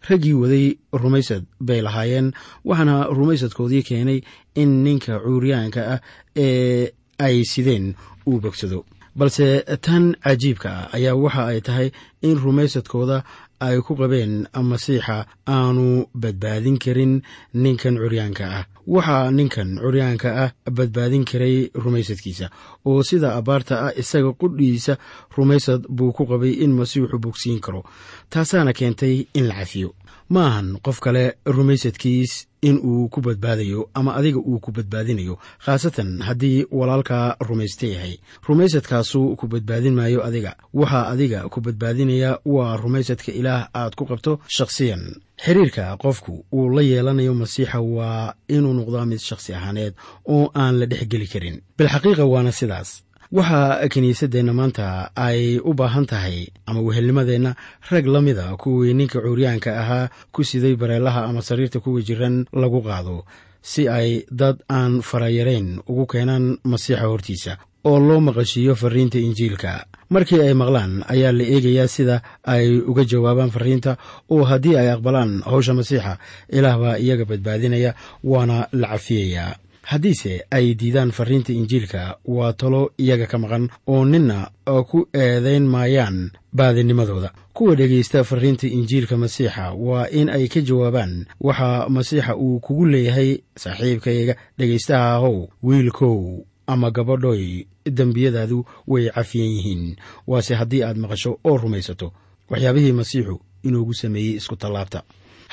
Raggii 0.09 0.33
waday 0.33 0.75
rumaysad 0.93 1.43
bay 1.61 1.81
lahaayeen 1.81 2.31
waxaana 2.65 3.03
rumaysadkoodii 3.07 3.83
keenay 3.83 4.21
in 4.55 4.83
ninka 4.83 5.19
curyaanka 5.19 5.81
ah 5.93 5.99
ee 6.35 6.91
ay 7.19 7.43
sideen 7.43 7.93
uu 8.27 8.39
bogsado 8.39 8.85
balse 9.15 9.47
tan 9.85 10.15
cajiibka 10.23 10.69
ah 10.69 10.87
ayaa 10.97 11.15
waxa 11.23 11.43
ay 11.51 11.61
tahay 11.61 11.87
in 12.21 12.37
rumaysadkooda 12.43 13.23
ay 13.59 13.77
ku 13.85 13.93
qabeen 13.95 14.47
masiixa 14.71 15.25
aanu 15.47 16.05
badbaadin 16.21 16.77
karin 16.83 17.21
ninkan 17.53 17.95
curyaanka 18.01 18.45
ah. 18.59 18.65
Waxaa 18.87 19.31
ninkan 19.31 19.79
curyaanka 19.79 20.29
ah 20.43 20.49
badbaadin 20.77 21.23
karay 21.29 21.69
rumaysadkiisa 21.83 22.49
oo 22.85 23.03
sida 23.09 23.29
abbaarta 23.39 23.75
ah 23.85 23.93
isaga 24.01 24.31
qudhiisa 24.41 24.93
rumaysad 25.37 25.81
buu 25.87 26.11
ku 26.11 26.23
qabay 26.31 26.53
in 26.63 26.71
masiixu 26.79 27.17
bogsiin 27.23 27.59
karo 27.65 27.81
taasaana 28.29 28.73
keentay 28.73 29.15
in 29.33 29.45
la 29.47 29.55
cafiyo 29.61 29.89
ma 30.29 30.47
ahan 30.47 30.77
qof 30.85 30.99
kale 30.99 31.37
rumaysadkiis 31.45 32.47
in 32.61 32.79
uu 32.83 33.09
ku 33.09 33.21
badbaadayo 33.21 33.89
ama 33.93 34.15
adiga 34.15 34.39
uu 34.39 34.59
ku 34.59 34.71
badbaadinayo 34.71 35.35
khaasatan 35.65 36.21
haddii 36.21 36.65
walaalkaa 36.71 37.35
rumaysta 37.39 37.87
yahay. 37.87 38.17
Rumaysadkaasu 38.47 39.35
ku 39.35 39.47
badbaadin 39.47 39.93
maayo 39.95 40.23
adiga. 40.25 40.55
Waxaa 40.73 41.07
adiga 41.13 41.49
ku 41.49 41.61
badbaadinaya 41.61 42.39
waa 42.45 42.77
rumaysadka 42.77 43.31
ilaah 43.31 43.67
aad 43.75 43.95
ku 43.95 44.05
qabto 44.05 44.39
shakhsiyan. 44.47 45.03
Xiriirka 45.43 45.97
qofku 45.97 46.45
uu 46.53 46.69
la 46.75 46.81
yeelanayo 46.81 47.33
masiixa 47.33 47.81
waa 47.81 48.33
inuu 48.47 48.73
noqdaa 48.73 49.05
mid 49.05 49.19
shakhsi 49.19 49.53
ahaaneed 49.53 49.93
oo 50.25 50.51
aan 50.55 50.79
la 50.79 50.85
dhex 50.85 51.03
geli 51.11 51.27
karin. 51.27 51.61
Bilxaqiiqa 51.77 52.23
waana 52.25 52.51
sidaas 52.51 53.03
waxaa 53.37 53.87
kiniisaddeenna 53.93 54.53
maanta 54.53 55.09
ay 55.15 55.57
u 55.57 55.73
baahan 55.73 56.05
tahay 56.05 56.37
ama 56.69 56.81
wehelnimadeenna 56.87 57.55
rag 57.91 58.05
la 58.07 58.21
mida 58.21 58.45
kuwii 58.61 58.93
ninka 58.93 59.21
curyaanka 59.25 59.71
ahaa 59.81 60.09
ku 60.31 60.43
siday 60.43 60.75
bareelaha 60.75 61.25
ama 61.25 61.41
sariirta 61.41 61.79
kuwa 61.79 62.01
jiran 62.01 62.45
lagu 62.53 62.81
qaado 62.81 63.25
si 63.61 63.89
ay 63.89 64.25
dad 64.31 64.57
aan 64.69 65.01
farayarayn 65.01 65.79
ugu 65.89 66.05
keenaan 66.05 66.57
masiixa 66.63 67.07
hortiisa 67.09 67.57
oo 67.89 67.99
loo 67.99 68.19
maqashiiyo 68.21 68.75
fariinta 68.75 69.19
injiilka. 69.19 69.85
Markii 70.09 70.39
ay 70.41 70.53
maqlaan 70.53 71.03
ayaa 71.13 71.31
la 71.31 71.43
eegayaa 71.43 71.87
sida 71.87 72.21
ay 72.53 72.79
uga 72.79 73.03
jawaabaan 73.03 73.51
fariinta 73.51 73.97
oo 74.29 74.43
haddii 74.43 74.77
ay 74.77 74.89
aqbalaan 74.93 75.41
howsha 75.51 75.73
masiixa 75.73 76.17
ilaah 76.57 76.77
baa 76.79 76.95
iyaga 76.97 77.25
badbaadinaya 77.25 77.91
waana 78.23 78.67
la 78.71 78.87
cafiyayaa 78.93 79.55
haddiise 79.83 80.45
ay 80.51 80.73
diidaan 80.79 81.11
fariinta 81.11 81.51
injiilka 81.53 82.17
waa 82.25 82.53
talo 82.53 82.91
iyaga 82.97 83.27
ka 83.27 83.37
maqan 83.37 83.69
oo 83.87 84.05
ninna 84.05 84.49
ku 84.89 85.07
eedayn 85.13 85.65
maayaan 85.67 86.31
baadinimadooda. 86.53 87.31
Kuwa 87.53 87.75
dhegaysta 87.75 88.23
fariinta 88.23 88.67
injiilka 88.67 89.17
masiixa 89.17 89.71
waa 89.73 90.07
in 90.11 90.29
ay 90.29 90.47
ka 90.47 90.61
jawaabaan 90.61 91.25
waxa 91.41 91.89
masiixa 91.89 92.35
uu 92.35 92.59
kugu 92.59 92.85
leeyahay 92.85 93.37
saaxiibkayga 93.55 94.35
dhegaystaha 94.57 95.13
ahow 95.15 95.47
wiilkow 95.63 96.39
ama 96.67 96.91
gabadhoy 96.91 97.65
dembiyadaadu 97.85 98.65
way 98.87 99.09
cafiyan 99.11 99.51
yihiin. 99.51 99.95
Waase 100.27 100.55
haddii 100.55 100.83
aad 100.83 100.97
maqasho 100.97 101.39
oo 101.43 101.57
rumaysato 101.57 102.13
waxyaabihii 102.49 102.91
masiixu 102.91 103.39
inuugu 103.63 103.93
sameeyey 103.93 104.35
isku 104.39 104.55
tallaabta 104.55 105.03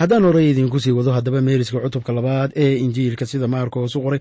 haddaan 0.01 0.25
horey 0.29 0.51
idiinku 0.51 0.79
sii 0.81 0.93
wado 0.99 1.13
haddaba 1.17 1.41
meeriska 1.49 1.81
cutubka 1.85 2.13
labaad 2.13 2.51
ee 2.57 2.77
injiilka 2.85 3.27
sida 3.27 3.47
maarkoos 3.55 3.97
u 3.97 4.01
qoray 4.05 4.21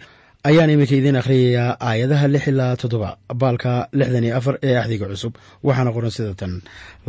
ayaan 0.49 0.69
iminka 0.73 0.95
idiin 0.99 1.15
akhriyayaa 1.21 1.77
aayadaha 1.89 2.27
lix 2.33 2.45
ilaa 2.51 2.75
toddoba 2.81 3.09
baalka 3.41 3.71
lixdan 3.99 4.23
iyo 4.27 4.35
afar 4.39 4.55
ee 4.67 4.75
axdiga 4.81 5.07
cusub. 5.11 5.33
Waxaana 5.63 5.91
qoran 5.95 6.11
sida 6.15 6.33
tan. 6.39 6.53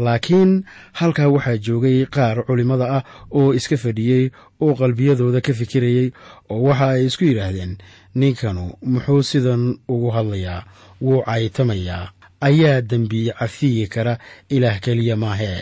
Laakiin 0.04 0.52
halkaa 1.00 1.28
waxaa 1.34 1.56
joogay 1.66 1.98
qaar 2.16 2.36
culimmada 2.46 2.86
ah 2.96 3.02
oo 3.38 3.54
iska 3.58 3.76
fadhiyey 3.84 4.24
oo 4.64 4.72
qalbiyadooda 4.80 5.40
ka 5.46 5.52
fikirayey 5.60 6.06
oo 6.52 6.62
waxa 6.68 6.86
ay 6.94 7.02
isku 7.08 7.24
yidhaahdeen 7.24 7.72
ninkanu 8.14 8.64
muxuu 8.92 9.22
sidan 9.30 9.62
ugu 9.88 10.08
hadlayaa? 10.16 10.60
Wuu 11.04 11.22
caytamayaa. 11.26 12.04
Ayaa 12.48 12.80
dembi 12.90 13.30
cafiyi 13.38 13.86
kara 13.94 14.18
ilaah 14.50 14.80
keliya 14.84 15.16
maahee 15.16 15.60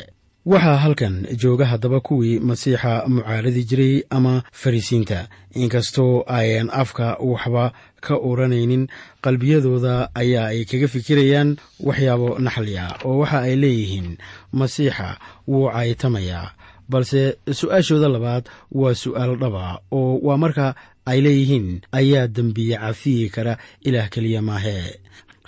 waxaa 0.51 0.77
halkan 0.85 1.15
jooga 1.43 1.67
haddaba 1.67 2.01
kuwii 2.01 2.39
masiixa 2.49 2.93
mucaaradi 3.09 3.63
jiray 3.65 4.03
ama 4.11 4.43
farisiinta 4.53 5.29
inkastoo 5.63 6.25
ayan 6.27 6.71
afka 6.83 7.07
waxba 7.31 7.65
ka 8.01 8.15
oranaynin 8.31 8.85
qalbiyadooda 9.25 9.95
ayaa 10.15 10.47
ay 10.53 10.65
kaga 10.71 10.89
fikirayaan 10.95 11.51
waxyaabo 11.87 12.29
naxli 12.47 12.75
ah 12.79 12.93
oo 13.05 13.19
waxa 13.23 13.39
ay 13.47 13.55
leeyihiin. 13.63 14.09
Masiixa 14.59 15.09
wuu 15.51 15.69
caytamayaa 15.75 16.47
balse 16.91 17.23
su'aashooda 17.59 18.09
labaad 18.15 18.45
waa 18.81 18.95
su'aal 19.03 19.33
dhaba 19.43 19.65
oo 19.99 20.19
waa 20.27 20.37
marka 20.43 20.67
ay 21.11 21.19
leeyihiin 21.25 21.69
ayaa 21.93 22.27
dembiye 22.37 22.77
cafiyi 22.79 23.29
kara 23.35 23.55
ilaah 23.87 24.09
keliya 24.13 24.43
maahee 24.43 24.97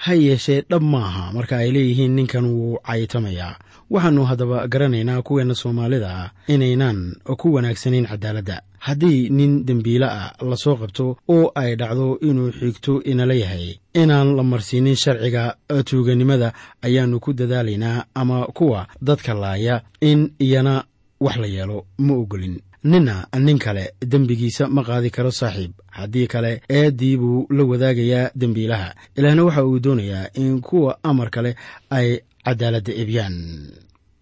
ha 0.04 0.12
yeeshee 0.14 0.60
dhab 0.70 0.82
maaha 0.82 1.32
marka 1.36 1.54
ay 1.62 1.70
leeyihiin 1.76 2.12
ninkan 2.18 2.44
wuu 2.44 2.76
caytamayaa 2.88 3.54
waxaannu 3.90 4.24
haddaba 4.24 4.66
garanaynaa 4.68 5.22
kuweenna 5.22 5.54
soomaalida 5.54 6.08
ah 6.22 6.30
inaynaan 6.48 7.16
ku 7.40 7.52
wanaagsanayn 7.54 8.06
cadaaladda 8.06 8.62
haddii 8.78 9.28
nin 9.30 9.64
dembiile 9.66 10.06
ah 10.06 10.32
la 10.50 10.56
soo 10.56 10.76
qabto 10.76 11.16
oo 11.28 11.52
ay 11.54 11.76
dhacdo 11.76 12.18
inuu 12.28 12.50
xigto 12.52 13.02
inala 13.02 13.34
yahay 13.34 13.74
inaan 13.94 14.36
la 14.36 14.42
marsiinin 14.42 14.96
sharciga 14.96 15.56
tuuganimada 15.84 16.52
ayaannu 16.82 17.20
ku 17.20 17.32
dadaalaynaa 17.32 18.04
ama 18.14 18.46
kuwa 18.46 18.86
dadka 19.02 19.34
laaya 19.34 19.82
in 20.00 20.30
iyana 20.38 20.84
wax 21.20 21.36
la 21.36 21.46
yeelo 21.46 21.86
ma 21.98 22.14
ogolin. 22.14 22.60
Ninna 22.84 23.26
nin 23.38 23.58
kale 23.58 23.92
dembigiisa 24.06 24.68
ma 24.68 24.82
qaadi 24.82 25.10
karo 25.10 25.30
saaxiib. 25.30 25.72
Haddii 25.90 26.26
kale 26.26 26.62
eeddii 26.68 27.16
buu 27.16 27.46
la 27.50 27.64
wadaagayaa 27.64 28.30
dembiilaha. 28.34 28.94
Ilaahna 29.16 29.44
waxa 29.44 29.64
uu 29.66 29.78
doonayaa 29.78 30.30
in 30.34 30.60
kuwa 30.60 30.98
amar 31.02 31.30
kale 31.30 31.56
ay 31.90 32.18
cadaaladda 32.44 32.92
ebyaan 33.02 33.36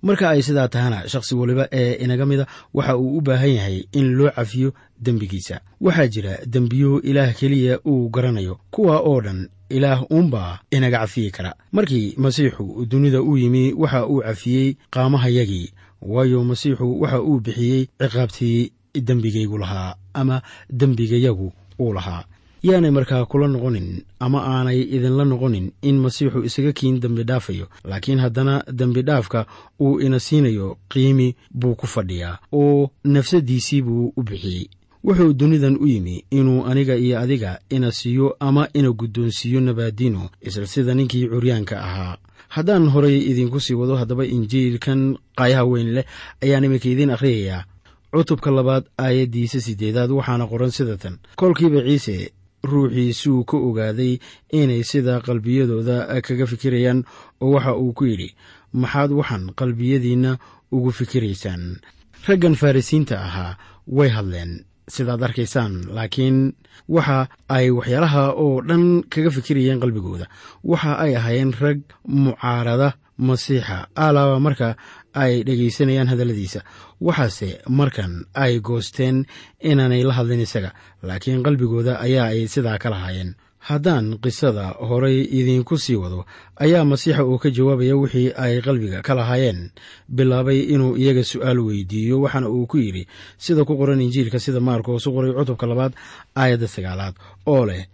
marka 0.02 0.30
ay 0.30 0.42
sidaa 0.42 0.68
tahana 0.68 1.08
shakhsi 1.08 1.34
waliba 1.34 1.64
ee 1.72 1.92
inaga 2.04 2.26
mida 2.26 2.46
waxa 2.74 2.96
uu 2.96 3.16
u 3.18 3.20
baahan 3.20 3.50
yahay 3.58 3.78
in 3.92 4.06
loo 4.18 4.30
cafiyo 4.30 4.72
dembigiisa. 5.00 5.60
Waxaa 5.80 6.06
jira 6.06 6.32
dembiyo 6.46 7.02
ilaah 7.02 7.34
keliya 7.34 7.80
uu 7.86 8.08
garanayo 8.14 8.58
kuwa 8.70 9.00
oo 9.00 9.20
dhan 9.20 9.48
ilaah 9.68 10.02
uunbaa 10.12 10.58
inaga 10.70 10.98
cafiyi 10.98 11.30
kara. 11.30 11.54
Markii 11.72 12.14
masiixu 12.16 12.86
dunida 12.90 13.22
u 13.22 13.36
yimi 13.38 13.72
waxa 13.72 14.06
uu 14.06 14.20
cafiyey 14.22 14.76
qaamahayagii 14.90 15.72
waayo 16.02 16.44
masiixu 16.44 17.00
waxa 17.00 17.22
uu 17.22 17.40
bixiyey 17.40 17.86
ciqaabtii 18.00 18.72
dembigaygu 18.94 19.58
lahaa 19.58 19.94
ama 20.14 20.42
dembigayagu 20.70 21.52
uu 21.80 21.92
lahaa 21.92 22.24
yaanay 22.72 22.90
markaa 22.90 23.24
kula 23.30 23.46
noqonin 23.48 24.02
ama 24.20 24.38
aanay 24.52 24.80
idinla 24.96 25.24
noqonin 25.24 25.66
in 25.82 25.96
masiixu 26.04 26.44
isaga 26.48 26.72
kiin 26.72 27.00
dembi 27.00 27.22
dhaafayo 27.24 27.66
laakiin 27.84 28.18
haddana 28.24 28.64
dembi 28.72 29.02
dhaafka 29.02 29.46
uu 29.80 30.00
ina 30.00 30.18
siinayo 30.20 30.76
qiimi 30.88 31.36
buu 31.54 31.74
ku 31.74 31.86
fadhiyaa 31.86 32.38
oo 32.52 32.90
nafsaddiisii 33.04 33.82
buu 33.82 34.12
u 34.16 34.22
bixiyey. 34.22 34.66
Wuxuu 35.04 35.32
dunidan 35.32 35.76
u 35.80 35.86
yimi 35.86 36.24
inuu 36.30 36.66
aniga 36.66 36.96
iyo 36.96 37.20
adiga 37.20 37.58
ina 37.70 37.92
siiyo 37.92 38.36
ama 38.40 38.68
ina 38.74 38.90
guddoonsiiyo 38.92 39.60
nabaadiino 39.60 40.30
isla 40.40 40.66
sida 40.66 40.94
ninkii 40.94 41.28
curyaanka 41.28 41.80
ahaa. 41.80 42.16
Haddaan 42.48 42.88
horay 42.88 43.18
idinku 43.30 43.60
sii 43.60 43.74
wado 43.74 43.96
haddaba 43.96 44.24
injiilkan 44.26 45.16
qaayaha 45.36 45.64
weyn 45.64 45.88
leh 45.94 46.04
ayaan 46.42 46.64
iminka 46.64 46.88
idiin 46.88 47.10
akhriyayaa. 47.10 47.64
Cutubka 48.12 48.50
labaad 48.50 48.84
aayaddiisa 48.98 49.60
siddeedaad 49.60 50.10
waxaana 50.10 50.46
qoran 50.46 50.70
sida 50.70 50.96
tan. 50.96 51.18
Kolkiiba 51.36 51.82
ciise 51.82 52.32
ruuxiisuu 52.64 53.44
ka 53.44 53.56
ogaaday 53.56 54.18
inay 54.52 54.82
sida 54.84 55.20
qalbiyadooda 55.20 56.20
kaga 56.26 56.46
fikirayaan 56.46 57.04
oo 57.40 57.50
waxa 57.54 57.72
uu 57.76 57.92
ku 57.92 58.04
yidhi 58.04 58.34
maxaad 58.72 59.10
waxaan 59.12 59.44
qalbiyadiinna 59.58 60.38
ugu 60.72 60.90
fikiraysaan. 60.92 61.80
Raggan 62.28 62.54
farrisiinta 62.60 63.16
ahaa 63.26 63.56
way 63.86 64.08
hadleen 64.08 64.64
sidaad 64.88 65.22
arkaysaan 65.22 65.72
laakiin 65.96 66.52
waxa 66.88 67.28
ay 67.48 67.70
waxyaalaha 67.70 68.22
oo 68.36 68.60
dhan 68.68 69.02
kaga 69.12 69.30
fikirayeen 69.30 69.80
qalbigooda. 69.80 70.26
Waxa 70.64 70.92
ay 71.04 71.16
ahaayeen 71.16 71.52
rag 71.60 71.80
mucaarada 72.04 72.92
masiixa. 73.18 73.88
Alaaba 73.96 74.40
marka 74.40 74.76
ay 75.14 75.42
dhegaysanayaan 75.46 76.08
hadalladiisa. 76.08 76.60
Waxaase 77.00 77.60
markan 77.68 78.24
ay 78.34 78.60
goosteen 78.60 79.26
inaanay 79.60 80.02
la 80.04 80.14
hadlin 80.14 80.40
isaga 80.40 80.72
laakiin 81.02 81.42
qalbigooda 81.42 82.00
ayaa 82.00 82.26
ay 82.32 82.48
sidaa 82.48 82.78
ka 82.78 82.90
lahaayeen. 82.90 83.34
Haddaan 83.58 84.18
qisada 84.22 84.78
horay 84.88 85.18
idiinku 85.38 85.78
sii 85.78 85.96
wado 85.98 86.24
ayaa 86.56 86.84
masiixa 86.84 87.24
uu 87.26 87.38
ka 87.42 87.50
jawaabaya 87.50 87.96
wixii 87.96 88.32
ay 88.36 88.62
qalbiga 88.62 89.02
ka 89.02 89.14
lahaayeen. 89.18 89.70
Bilaabay 90.08 90.60
inuu 90.74 90.96
iyaga 90.96 91.24
su'aal 91.24 91.58
weydiiyo 91.58 92.20
waxaana 92.22 92.48
uu 92.48 92.66
ku 92.66 92.76
yidhi 92.78 93.06
sida 93.36 93.64
ku 93.64 93.74
qoran 93.76 94.00
injiilka 94.00 94.38
sida 94.38 94.60
maarkoos 94.60 95.06
u 95.06 95.12
qoray 95.12 95.32
cutubka 95.34 95.66
labaad 95.66 95.92
aayadda 96.38 96.68
sagaalaad 96.68 97.14
oo 97.46 97.66
leh 97.66 97.86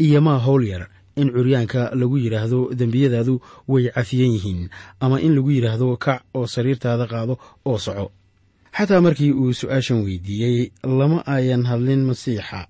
iyomaa 0.00 0.38
howl 0.42 0.64
yar 0.66 0.90
in 1.16 1.30
curyaanka 1.34 1.90
lagu 1.94 2.16
yidhaahdo 2.18 2.74
dembiyadaadu 2.74 3.34
way 3.68 3.90
cafiyan 3.94 4.32
yihiin 4.36 4.68
ama 5.00 5.20
in 5.20 5.34
lagu 5.36 5.50
yidhaahdo 5.50 5.96
kac 5.96 6.22
oo 6.34 6.46
sariirtaada 6.46 7.06
qaado 7.06 7.34
oo 7.64 7.78
soco. 7.78 8.10
Xataa 8.76 9.00
markii 9.00 9.32
uu 9.32 9.52
su'aashan 9.52 10.00
weydiiyey 10.04 10.72
lama 10.84 11.22
ayan 11.26 11.64
hadlin 11.70 12.04
masiixa 12.08 12.66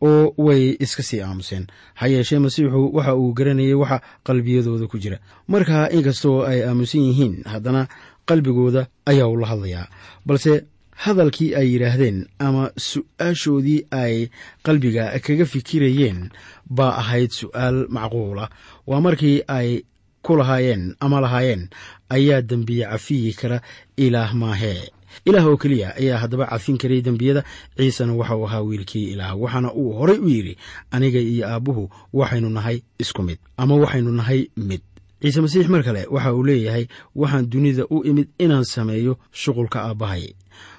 oo 0.00 0.32
way 0.38 0.76
iska 0.80 1.02
sii 1.02 1.20
aamuseen. 1.20 1.66
Ha 1.94 2.06
yeeshee 2.08 2.38
masiixu 2.38 2.90
waxa 2.96 3.14
uu 3.16 3.32
garanayay 3.32 3.74
waxa 3.74 4.00
qalbiyadooda 4.24 4.86
ku 4.88 4.98
jira. 4.98 5.18
Marka 5.48 5.88
inkastoo 5.92 6.42
ay 6.48 6.64
aamusan 6.64 7.00
yihiin 7.08 7.34
haddana 7.44 7.88
qalbigooda 8.28 8.86
ayaa 9.06 9.28
ula 9.28 9.46
hadlayaa. 9.46 9.86
Balse 10.26 10.64
hadalkii 10.94 11.54
ay 11.54 11.66
yidhaahdeen 11.72 12.26
ama 12.38 12.70
su'aashoodii 12.78 13.86
ay 13.90 14.28
qalbiga 14.62 15.18
kaga 15.18 15.46
fikirayeen 15.46 16.30
baa 16.70 16.96
ahayd 17.02 17.30
su'aal 17.30 17.86
macquula 17.88 18.48
waa 18.86 19.00
markii 19.00 19.42
ay 19.48 19.82
ku 20.22 20.36
lahaayeen 20.36 20.94
ama 21.00 21.20
lahaayeen 21.20 21.68
ayaa 22.10 22.42
dembiye 22.42 22.86
cafiyi 22.86 23.32
kara 23.32 23.60
ilaah 23.96 24.34
maahee 24.34 24.88
ilaah 25.24 25.46
oo 25.46 25.56
keliya 25.56 25.94
ayaa 25.96 26.18
haddaba 26.18 26.46
cafin 26.46 26.78
karay 26.78 27.00
dembiyada. 27.02 27.44
Ciisena 27.76 28.14
waxa 28.14 28.36
uu 28.36 28.46
ahaa 28.46 28.60
wiilkii 28.62 29.12
ilaah 29.12 29.40
waxaana 29.40 29.72
uu 29.74 29.92
horay 29.92 30.18
u 30.18 30.28
yidhi 30.28 30.56
aniga 30.90 31.20
iyo 31.20 31.46
aabbuhu 31.48 31.90
waxaynu 32.12 32.50
nahay 32.50 32.82
isku 32.98 33.22
mid 33.22 33.38
ama 33.56 33.76
waxaynu 33.76 34.12
nahay 34.12 34.48
mid 34.56 34.80
ciise 35.24 35.40
masiix 35.40 35.66
mar 35.72 35.80
kale 35.88 36.04
waxa 36.12 36.34
uu 36.36 36.44
leeyahay 36.44 36.84
waxaan 37.16 37.48
dunida 37.50 37.84
u 37.90 38.04
imid 38.04 38.28
inaan 38.38 38.64
sameeyo 38.64 39.16
shuqulka 39.32 39.78
aabbahay 39.88 40.24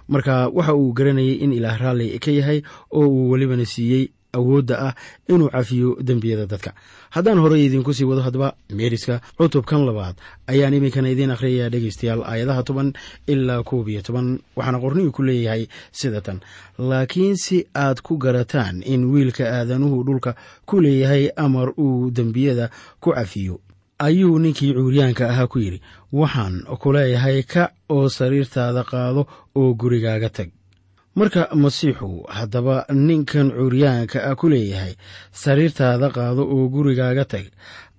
marka 0.08 0.48
waxa 0.54 0.74
uu 0.78 0.94
garanayay 0.94 1.42
in 1.44 1.54
ilaah 1.58 1.78
raalli 1.82 2.20
ka 2.20 2.32
yahay 2.32 2.62
oo 2.94 3.08
uu 3.10 3.30
welibana 3.32 3.66
siiyey 3.66 4.06
awoodda 4.36 4.76
ah 4.88 4.94
inuu 5.32 5.48
cafiyo 5.50 5.96
dembiyada 6.04 6.46
dadka. 6.46 6.74
Haddaan 7.16 7.40
horey 7.40 7.66
idinku 7.66 7.94
sii 7.94 8.04
wado 8.04 8.22
haddaba 8.22 8.50
meeriska 8.70 9.22
cutubkan 9.40 9.86
labaad 9.88 10.16
ayaan 10.52 10.74
iminkana 10.76 11.10
idiin 11.10 11.32
akhriyayaa 11.32 11.70
dhegaystayaal 11.72 12.22
aayadaha 12.28 12.64
toban 12.68 12.90
ilaa 13.28 13.64
koob 13.64 13.88
iyo 13.90 14.02
toban 14.02 14.40
waxaana 14.56 14.80
qornigu 14.84 15.12
ku 15.16 15.24
leeyahay 15.24 15.64
sida 15.92 16.22
tan. 16.22 16.40
Laakiin 16.78 17.36
si 17.40 17.64
aad 17.76 18.02
ku 18.04 18.18
garataan 18.18 18.84
in 18.84 19.08
wiilka 19.08 19.48
aadanuhu 19.48 20.04
dhulka 20.04 20.36
ku 20.68 20.82
leeyahay 20.84 21.32
amar 21.38 21.72
uu 21.80 22.12
dembiyada 22.12 22.70
ku 23.00 23.16
cafiyo 23.16 23.60
ayuu 24.00 24.40
ninkii 24.40 24.74
cuuryaanka 24.74 25.30
ahaa 25.30 25.48
ku 25.48 25.60
yidhi 25.60 25.82
waxaan 26.14 26.56
ku 26.82 26.92
leeyahay 26.94 27.44
kac 27.44 27.72
oo 27.90 28.10
sariirtaada 28.10 28.84
qaado 28.84 29.22
oo 29.56 29.74
gurigaaga 29.74 30.30
tag. 30.30 30.50
Marka 31.16 31.48
masiixu 31.56 32.24
haddaba 32.28 32.86
ninkan 32.92 33.52
cuuryaanka 33.56 34.18
ah 34.30 34.36
ku 34.36 34.50
leeyahay 34.50 34.94
sariirtaada 35.32 36.10
qaado 36.16 36.44
oo 36.44 36.68
gurigaaga 36.74 37.26
tag 37.26 37.46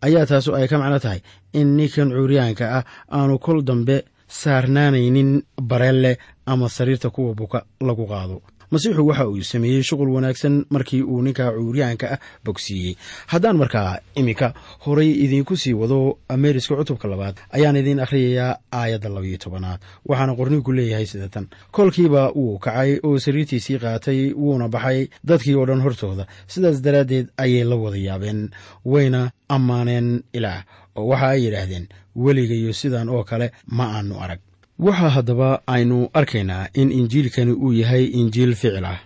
ayaa 0.06 0.26
taasu 0.26 0.52
ay 0.54 0.68
ka 0.68 0.76
macno 0.78 0.98
tahay 1.04 1.20
in 1.52 1.68
ninkan 1.76 2.10
cuuryaanka 2.12 2.64
ah 2.78 2.84
aanu 3.16 3.38
kol 3.38 3.62
dambe 3.68 4.04
saarnaanaynin 4.28 5.42
bareelle 5.62 6.18
ama 6.46 6.68
sariirta 6.68 7.10
kuwa 7.10 7.34
buka 7.34 7.58
lagu 7.80 8.04
qaado 8.12 8.42
masiixu 8.70 9.06
waxa 9.06 9.28
uu 9.28 9.42
sameeyey 9.42 9.82
shuqul 9.82 10.08
wanaagsan 10.16 10.64
markii 10.70 11.02
uu 11.02 11.22
ninka 11.22 11.50
cuuryaanka 11.52 12.06
ah 12.14 12.18
bogsiiyey. 12.44 12.96
Haddaan 13.26 13.56
markaa 13.56 13.98
iminka 14.14 14.54
horay 14.84 15.10
idiinku 15.24 15.56
sii 15.56 15.72
wado 15.72 16.18
ameeriska 16.28 16.76
cutubka 16.76 17.08
labaad 17.08 17.36
ayaan 17.50 17.76
idiin 17.76 18.00
akhriyayaa 18.00 18.58
aayadda 18.72 19.08
labayo 19.08 19.36
tobanaad 19.38 19.80
waxaana 20.08 20.32
qornigu 20.38 20.72
leeyahay 20.72 21.06
sida 21.06 21.28
tan 21.28 21.46
kolkiiba 21.70 22.30
wuu 22.34 22.58
kacay 22.58 22.98
oo 23.06 23.18
sariirtiisii 23.18 23.78
qaatay 23.78 24.32
wuuna 24.34 24.68
baxay 24.68 25.08
dadkii 25.24 25.54
oo 25.54 25.66
dhan 25.66 25.80
hortooda. 25.84 26.26
Sidaas 26.46 26.82
daraaddeed 26.82 27.26
ayay 27.36 27.64
la 27.64 27.76
wada 27.76 27.96
yaabeen 27.96 28.50
wayna 28.84 29.30
ammaaneen 29.48 30.22
ilaah 30.32 30.64
oo 30.96 31.06
waxa 31.10 31.28
ay 31.28 31.44
yidhaahdeen 31.44 31.86
weligayo 32.16 32.72
sidan 32.72 33.08
oo 33.08 33.24
kale 33.24 33.52
ma 33.66 33.84
aanu 33.98 34.14
arag 34.24 34.40
waxaa 34.78 35.08
haddaba 35.10 35.62
aynu 35.66 36.08
arkaynaa 36.12 36.68
in 36.74 36.92
injiilkani 36.92 37.52
uu 37.52 37.72
yahay 37.72 38.04
injiil 38.04 38.54
ficil 38.54 38.84
ah. 38.84 38.98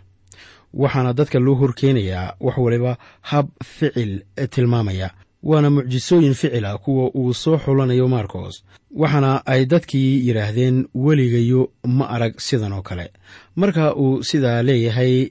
Waxaana 0.74 1.12
dadka 1.12 1.38
loo 1.38 1.54
horkeenayaa 1.54 2.34
wax 2.40 2.56
waliba 2.58 2.96
hab 3.20 3.48
ficil 3.64 4.22
tilmaamaya 4.50 5.10
waana 5.42 5.70
mucjisooyin 5.70 6.34
ficila 6.34 6.78
kuwa 6.78 7.10
uu 7.14 7.34
soo 7.34 7.58
xulanayo 7.58 8.08
markos 8.08 8.64
waxaana 8.90 9.46
ay 9.46 9.64
dadkii 9.66 10.26
yidhaahdeen 10.28 10.86
weligayo 10.94 11.70
ma 11.84 12.08
arag 12.08 12.34
sidan 12.38 12.72
oo 12.72 12.82
kale. 12.82 13.10
Marka 13.56 13.94
uu 13.96 14.22
sidaa 14.22 14.62
leeyahay 14.62 15.28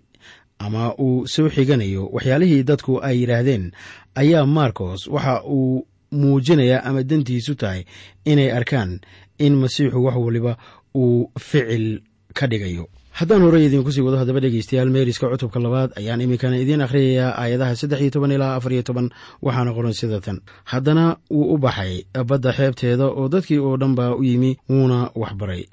ama 0.60 0.95
uu 0.99 1.28
soo 1.28 1.49
xiganayo 1.49 2.08
waxyaalihii 2.13 2.63
dadku 2.63 2.99
ay 3.04 3.19
yidhaahdeen 3.21 3.71
ayaa 4.15 4.45
markos 4.45 5.08
waxa 5.08 5.43
uu 5.43 5.86
muujinayaa 6.12 6.84
ama 6.84 7.04
dantiisu 7.04 7.56
tahay 7.56 7.84
inay 8.25 8.52
arkaan 8.52 8.99
in 9.45 9.54
masiixu 9.62 9.99
wax 10.06 10.15
waliba 10.25 10.54
uu 10.95 11.32
ficil 11.39 12.02
ka 12.34 12.47
dhigayo. 12.47 12.88
Haddaan 13.19 13.41
horey 13.41 13.65
idiinku 13.67 13.91
sii 13.91 14.02
wado 14.06 14.17
haddaba 14.21 14.39
dhegeystayaal 14.39 14.89
meeriska 14.95 15.28
cutubka 15.32 15.60
labaad 15.60 15.91
ayaan 15.99 16.21
iminkana 16.21 16.56
idiin 16.62 16.82
akhriyayaa 16.86 17.32
aayadaha 17.41 17.75
saddex 17.75 17.99
iyo 18.02 18.12
toban 18.15 18.32
ilaa 18.32 18.56
afar 18.56 18.71
iyo 18.73 18.84
toban 18.89 19.10
waxaana 19.41 19.73
qoran 19.75 19.93
sida 19.99 20.19
tan 20.25 20.38
haddana 20.71 21.17
wuu 21.32 21.54
u 21.54 21.58
baxay 21.58 22.06
badda 22.30 22.52
xeebteeda 22.58 23.06
oo 23.19 23.25
dadkii 23.34 23.58
oo 23.60 23.75
dhan 23.82 23.95
baa 23.97 24.13
u 24.15 24.23
yimi 24.23 24.52
wuuna 24.69 24.99
waxbaray 25.15 25.63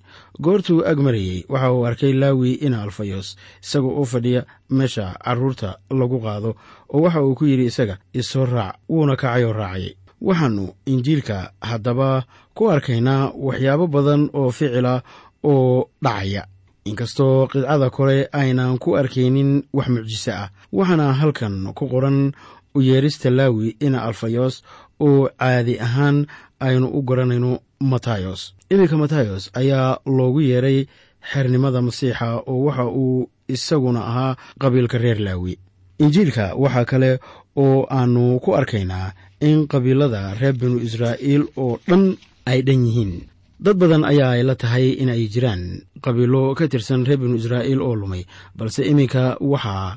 goortuu 0.43 0.81
ag 0.91 0.99
marayey 1.07 1.45
waxa 1.49 1.73
uu 1.73 1.85
arkay 1.87 2.13
laawi 2.13 2.53
ina 2.67 2.83
alfayos 2.83 3.37
isaga 3.63 3.87
oo 4.01 4.05
fadhiya 4.05 4.43
meesha 4.71 5.15
carruurta 5.25 5.79
lagu 6.01 6.19
qaado 6.25 6.51
oo 6.95 7.01
waxa 7.05 7.23
uu 7.23 7.35
ku 7.39 7.45
yidhi 7.47 7.65
isaga 7.71 7.99
isoo 8.21 8.47
raac 8.47 8.75
wuuna 8.89 9.15
kacay 9.17 9.45
oo 9.45 9.53
raacay 9.53 9.95
waxaannu 10.21 10.67
injiilka 10.87 11.53
haddaba 11.61 12.25
ku 12.55 12.71
arkaynaa 12.71 13.33
waxyaabo 13.47 13.87
badan 13.87 14.31
oo 14.35 14.51
ficila 14.51 15.03
oo 15.45 15.89
dhacaya. 16.03 16.47
Inkastoo 16.85 17.47
qidcada 17.51 17.91
kore 17.91 18.29
aynan 18.33 18.79
ku 18.79 18.97
arkaynin 18.97 19.63
wax 19.73 19.89
mucjise 19.89 20.33
ah 20.33 20.51
waxaana 20.73 21.13
halkan 21.13 21.73
ku 21.75 21.89
qoran 21.89 22.33
u 22.75 22.81
yeerista 22.81 23.31
laawi 23.31 23.77
ina 23.81 24.03
alfayos 24.07 24.63
oo 25.01 25.29
caadi 25.39 25.81
ahaan 25.81 26.27
aynu 26.61 26.87
u 26.89 27.03
garanayno 27.03 27.59
matayos. 27.81 28.55
Iminka 28.71 28.97
matayos 28.97 29.51
ayaa 29.55 29.99
loogu 30.07 30.41
yeeray 30.41 30.87
xernimada 31.33 31.83
masiixa 31.83 32.39
oo 32.47 32.65
waxa 32.67 32.85
uu 32.87 33.29
isaguna 33.49 34.01
ahaa 34.07 34.37
qabiilka 34.61 34.99
reer 34.99 35.19
laawi. 35.21 35.59
Injiilka 35.99 36.55
waxaa 36.55 36.85
kale 36.85 37.19
oo 37.57 37.87
aanu 37.91 38.41
ku 38.41 38.55
arkaynaa 38.57 39.13
in 39.41 39.67
qabiilada 39.69 40.35
reer 40.41 40.55
binu 40.57 40.79
israa'iil 40.81 41.45
oo 41.57 41.79
dhan 41.89 42.17
ay 42.47 42.63
dhan 42.67 42.87
yihiin. 42.87 43.13
Dad 43.61 43.77
badan 43.81 44.05
ayaa 44.05 44.37
ay 44.37 44.43
la 44.45 44.55
tahay 44.55 44.97
in 45.01 45.09
ay 45.09 45.29
jiraan 45.33 45.81
qabiilo 46.05 46.53
ka 46.59 46.69
tirsan 46.69 47.05
reer 47.09 47.19
binu 47.21 47.37
israa'iil 47.41 47.81
oo 47.81 47.95
lumay 47.97 48.23
balse 48.57 48.85
iminka 48.85 49.37
waxaa 49.41 49.97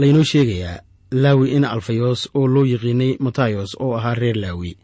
laynoo 0.00 0.24
sheegayaa 0.24 0.82
laawi 1.10 1.46
in 1.58 1.64
alfayos 1.66 2.30
oo 2.38 2.46
loo 2.46 2.64
yiqiinay 2.70 3.18
matayos 3.18 3.74
oo 3.82 3.98
ahaa 3.98 4.14
reer 4.14 4.36
laawi 4.38 4.78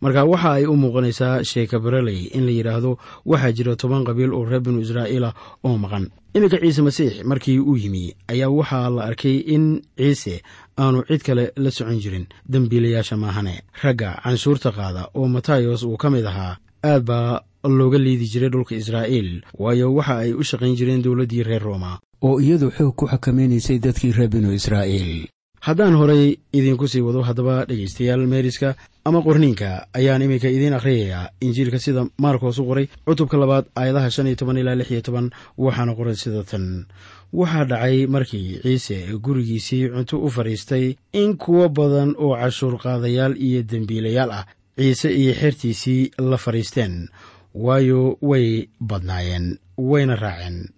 marka 0.00 0.24
waxa 0.24 0.50
ay 0.58 0.64
u 0.66 0.74
muuqanaysaa 0.82 1.44
sheeka 1.50 1.78
bareley 1.84 2.20
in 2.36 2.44
la 2.46 2.52
yidhaahdo 2.58 2.90
waxaa 3.26 3.52
jira 3.56 3.76
toban 3.76 4.04
qabiil 4.08 4.32
oo 4.34 4.44
reer 4.44 4.60
binu 4.64 4.80
israa'iil 4.80 5.24
ah 5.24 5.34
oo 5.64 5.76
maqan. 5.78 6.04
Iminka 6.34 6.58
ciise 6.62 6.82
masiix 6.82 7.12
markii 7.30 7.58
uu 7.58 7.76
yimi 7.76 8.14
ayaa 8.32 8.48
waxaa 8.58 8.90
la 8.96 9.02
arkay 9.10 9.36
in 9.54 9.82
ciise 9.98 10.42
aanu 10.78 11.02
cid 11.08 11.22
kale 11.26 11.44
la 11.56 11.70
socon 11.70 11.98
jirin. 12.02 12.26
Dembiilayaasha 12.48 13.16
maahane 13.16 13.54
ragga 13.82 14.10
canshuurta 14.24 14.70
qaada 14.72 15.02
oo 15.14 15.28
matayos 15.28 15.82
uu 15.82 15.96
ka 15.96 16.10
mid 16.10 16.26
ahaa 16.26 16.56
aad 16.84 17.02
baa 17.04 17.40
looga 17.78 17.98
liidi 17.98 18.26
jiray 18.32 18.48
dhulka 18.50 18.74
israa'iil 18.74 19.42
waayo 19.58 19.94
waxa 19.94 20.14
ay 20.24 20.32
u 20.32 20.42
shaqayn 20.50 20.76
jireen 20.78 21.02
dowladdii 21.04 21.42
reer 21.48 21.62
rooma 21.62 21.98
oo 22.22 22.40
iyadu 22.40 22.70
xoog 22.76 22.94
ku 22.96 23.04
xakamaynaysay 23.12 23.78
dadkii 23.84 24.12
reer 24.16 24.28
binu 24.32 24.52
israa'iil 24.56 25.28
haddaan 25.60 25.94
horay 26.00 26.36
idiinku 26.52 26.88
sii 26.88 27.00
wado 27.00 27.22
haddaba 27.22 27.64
dhegaystayaal 27.68 28.26
meeriska 28.26 28.74
ama 29.04 29.20
qorniinka 29.22 29.86
ayaan 29.92 30.22
iminka 30.22 30.48
idiin 30.48 30.72
akhriyayaa. 30.74 31.28
Injiilka 31.40 31.78
sida 31.78 32.06
maarkos 32.18 32.58
u 32.58 32.64
qoray 32.64 32.86
cutubka 33.06 33.36
labaad 33.36 33.64
aayadaha 33.76 34.10
shan 34.10 34.26
iyo 34.26 34.36
toban 34.36 34.56
ilaa 34.58 34.74
lix 34.74 34.90
iyo 34.90 35.00
toban 35.02 35.30
waxaana 35.58 35.94
qoran 35.94 36.14
sida 36.16 36.42
tan. 36.44 36.86
Waxaa 37.32 37.64
dhacay 37.64 38.06
markii 38.06 38.60
ciise 38.62 38.96
gurigiisii 39.24 39.88
cunto 39.88 40.18
u 40.20 40.30
fadhiistay 40.30 40.96
in 41.12 41.36
kuwo 41.36 41.68
badan 41.68 42.14
oo 42.18 42.34
cashuur 42.36 42.78
qaadayaal 42.78 43.36
iyo 43.36 43.62
dembiilayaal 43.62 44.30
ah 44.32 44.44
ciise 44.78 45.12
iyo 45.12 45.34
xertiisii 45.34 46.10
la 46.18 46.36
fadhiisteen. 46.36 47.08
Waayo 47.54 48.16
way 48.22 48.68
badnaayeen 48.80 49.58
wayna 49.78 50.16
raaceen. 50.16 50.68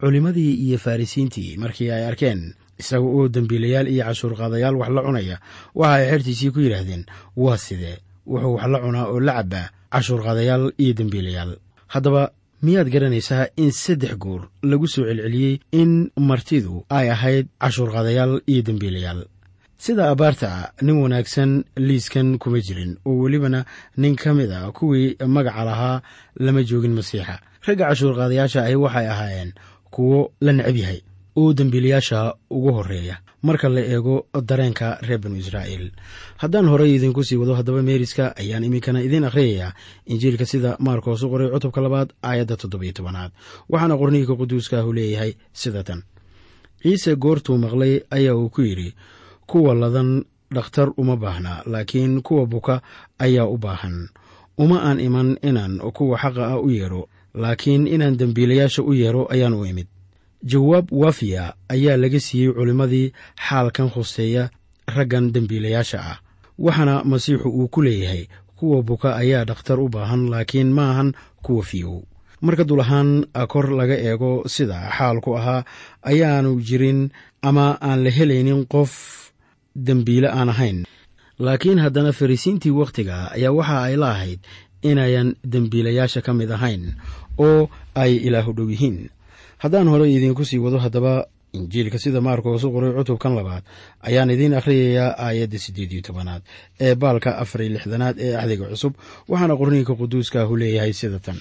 Culimmadii 0.00 0.54
iyo 0.66 0.78
farrisiintii 0.78 1.56
markii 1.56 1.90
ay 1.90 2.04
arkeen 2.06 2.54
isaga 2.84 3.06
oo 3.16 3.28
dembiilayaal 3.34 3.88
iyo 3.88 4.04
cashuurqaadayaal 4.08 4.76
wax 4.80 4.90
la 4.96 5.02
cunaya 5.06 5.36
waxa 5.74 5.94
ay 5.96 6.06
xertiisii 6.12 6.50
ku 6.54 6.60
yidhaahdeen 6.60 7.02
waa 7.36 7.56
sidee? 7.56 7.96
Wuxuu 8.26 8.54
wax 8.56 8.66
la 8.72 8.78
cunaa 8.84 9.06
oo 9.12 9.20
la 9.20 9.32
cabbaa 9.38 9.66
cashuurqaadayaal 9.92 10.64
iyo 10.82 10.92
dembiilayaal 10.98 11.52
haddaba 11.94 12.22
miyaad 12.64 12.88
garanaysaa 12.94 13.46
in 13.56 13.70
saddex 13.72 14.14
goor 14.22 14.42
lagu 14.62 14.86
soo 14.88 15.04
celceliyey 15.08 15.60
in 15.80 16.10
martidu 16.16 16.84
ay 16.96 17.10
ahayd 17.14 17.46
cashuurqaadayaal 17.62 18.32
iyo 18.52 18.62
dembiilayaal 18.68 19.20
sida 19.84 20.04
abbaarta 20.12 20.46
ah 20.58 20.68
nin 20.86 20.96
wanaagsan 21.02 21.50
liiskan 21.76 22.38
kuma 22.42 22.58
jirin 22.66 22.92
oo 23.08 23.14
welibana 23.22 23.60
nin 24.00 24.16
ka 24.16 24.30
mid 24.38 24.50
a 24.52 24.72
kuwii 24.72 25.16
magaca 25.34 25.64
lahaa 25.68 26.02
lama 26.44 26.62
joogin 26.68 26.94
masiixa. 26.98 27.36
Ragga 27.66 27.84
cashuurqaadayaasha 27.90 28.60
ahi 28.64 28.76
waxay 28.84 29.06
ahaayeen 29.14 29.50
kuwo 29.94 30.32
la 30.40 30.52
necab 30.52 30.76
yahay 30.76 31.00
oo 31.36 31.52
dembiilayaasha 31.52 32.34
ugu 32.50 32.72
horreeya. 32.72 33.16
Marka 33.42 33.68
la 33.68 33.80
eego 33.80 34.26
dareenka 34.48 34.98
reer 35.02 35.18
binu 35.20 35.36
israa'iil 35.36 35.90
haddaan 36.36 36.68
horey 36.68 36.94
idinku 36.96 37.24
sii 37.24 37.36
wado 37.36 37.54
haddaba 37.54 37.82
meeriska 37.82 38.32
ayaan 38.36 38.64
iminkana 38.64 39.02
idiin 39.02 39.24
akhriyayaa. 39.24 39.72
Injiilka 40.06 40.46
sida 40.46 40.76
maarkoos 40.78 41.22
u 41.22 41.28
qoray 41.28 41.50
cutubka 41.52 41.80
labaad 41.80 42.08
aayadda 42.22 42.56
toddobiyo 42.56 42.92
tobanaad. 42.92 43.30
Waxaana 43.68 43.96
qorniinka 44.00 44.34
quduuskaahu 44.40 44.92
leeyahay 44.92 45.32
sida 45.52 45.82
tan. 45.82 46.02
Ciise 46.82 47.16
goortuu 47.16 47.58
maqlay 47.58 48.00
ayaa 48.10 48.34
uu 48.36 48.48
ku 48.48 48.62
yidhi 48.62 48.94
kuwa 49.46 49.74
ladan 49.74 50.24
dhakhtar 50.54 50.92
uma 50.96 51.16
baahna 51.16 51.62
laakiin 51.66 52.22
kuwa 52.22 52.46
buka 52.46 52.80
ayaa 53.18 53.46
u 53.46 53.58
baahan. 53.58 54.08
Uma 54.58 54.82
aan 54.88 55.00
iman 55.00 55.36
inaan 55.42 55.78
kuwa 55.92 56.18
xaqa 56.18 56.46
ah 56.46 56.60
u 56.62 56.70
yeedho 56.70 57.08
laakiin 57.34 57.86
inaan 57.86 58.16
dembiilayaasha 58.18 58.82
u 58.82 58.92
yeedho 58.94 59.26
ayaan 59.32 59.54
u 59.54 59.66
imid 59.66 59.86
jawaab 60.44 60.86
waafiya 60.92 61.54
ayaa 61.68 61.96
laga 61.96 62.20
siiyey 62.20 62.52
culimmadii 62.52 63.12
xaalkan 63.48 63.88
khuseeya 63.90 64.50
raggan 64.96 65.32
dembiilayaasha 65.34 65.98
ah. 66.00 66.18
Waxaana 66.58 67.02
masiixu 67.04 67.48
uu 67.48 67.68
ku 67.68 67.82
leeyahay 67.82 68.28
kuwa 68.56 68.82
buka 68.82 69.16
ayaa 69.16 69.44
dhakhtar 69.44 69.80
u 69.80 69.88
baahan 69.88 70.28
laakiin 70.30 70.70
ma 70.76 70.90
ahan 70.90 71.10
kuwa 71.42 71.62
fiyow 71.64 72.02
marka 72.40 72.64
dul 72.64 72.80
ahaan 72.80 73.24
kor 73.48 73.72
laga 73.72 73.96
eego 73.98 74.44
sida 74.46 74.90
xaalku 74.96 75.36
ahaa 75.38 75.64
ayaanu 76.02 76.60
jirin 76.60 77.08
ama 77.42 77.78
aan 77.80 78.04
la 78.04 78.10
helaynin 78.10 78.66
qof 78.66 78.92
dembiile 79.76 80.28
aan 80.28 80.48
ahayn. 80.48 80.84
Laakiin 81.38 81.78
haddana 81.82 82.12
farisiintii 82.12 82.70
wakhtiga 82.70 83.32
ayaa 83.34 83.50
waxa 83.58 83.82
ay 83.82 83.96
la 83.96 84.10
ahayd 84.14 84.40
inayan 84.82 85.34
dembiilayaasha 85.42 86.20
ka 86.22 86.32
mid 86.36 86.50
ahayn 86.52 86.94
oo 87.38 87.70
ay 87.94 88.16
ilaahu 88.28 88.52
dhow 88.52 88.68
yihiin 88.70 89.10
haddaan 89.64 89.88
horey 89.92 90.10
idiinku 90.16 90.44
sii 90.48 90.58
wado 90.64 90.78
haddaba 90.84 91.12
injiilka 91.58 91.98
sida 92.04 92.20
maarkoos 92.26 92.64
u 92.66 92.70
qoray 92.74 92.92
cutubkan 92.98 93.32
labaad 93.38 93.62
ayaan 94.08 94.30
idiin 94.34 94.54
akhriyayaa 94.60 95.10
aayadda 95.26 95.58
siddeed 95.64 95.90
iyo 95.92 96.02
tobanaad 96.08 96.42
ee 96.86 96.94
baalka 97.02 97.30
afariyo 97.42 97.70
lixdanaad 97.76 98.16
ee 98.26 98.32
axdiga 98.40 98.66
cusub 98.72 98.92
waxaana 99.30 99.54
qorniinka 99.60 99.92
quduuskaahu 100.00 100.52
leeyahay 100.60 100.92
sida 101.00 101.18
tan. 101.26 101.38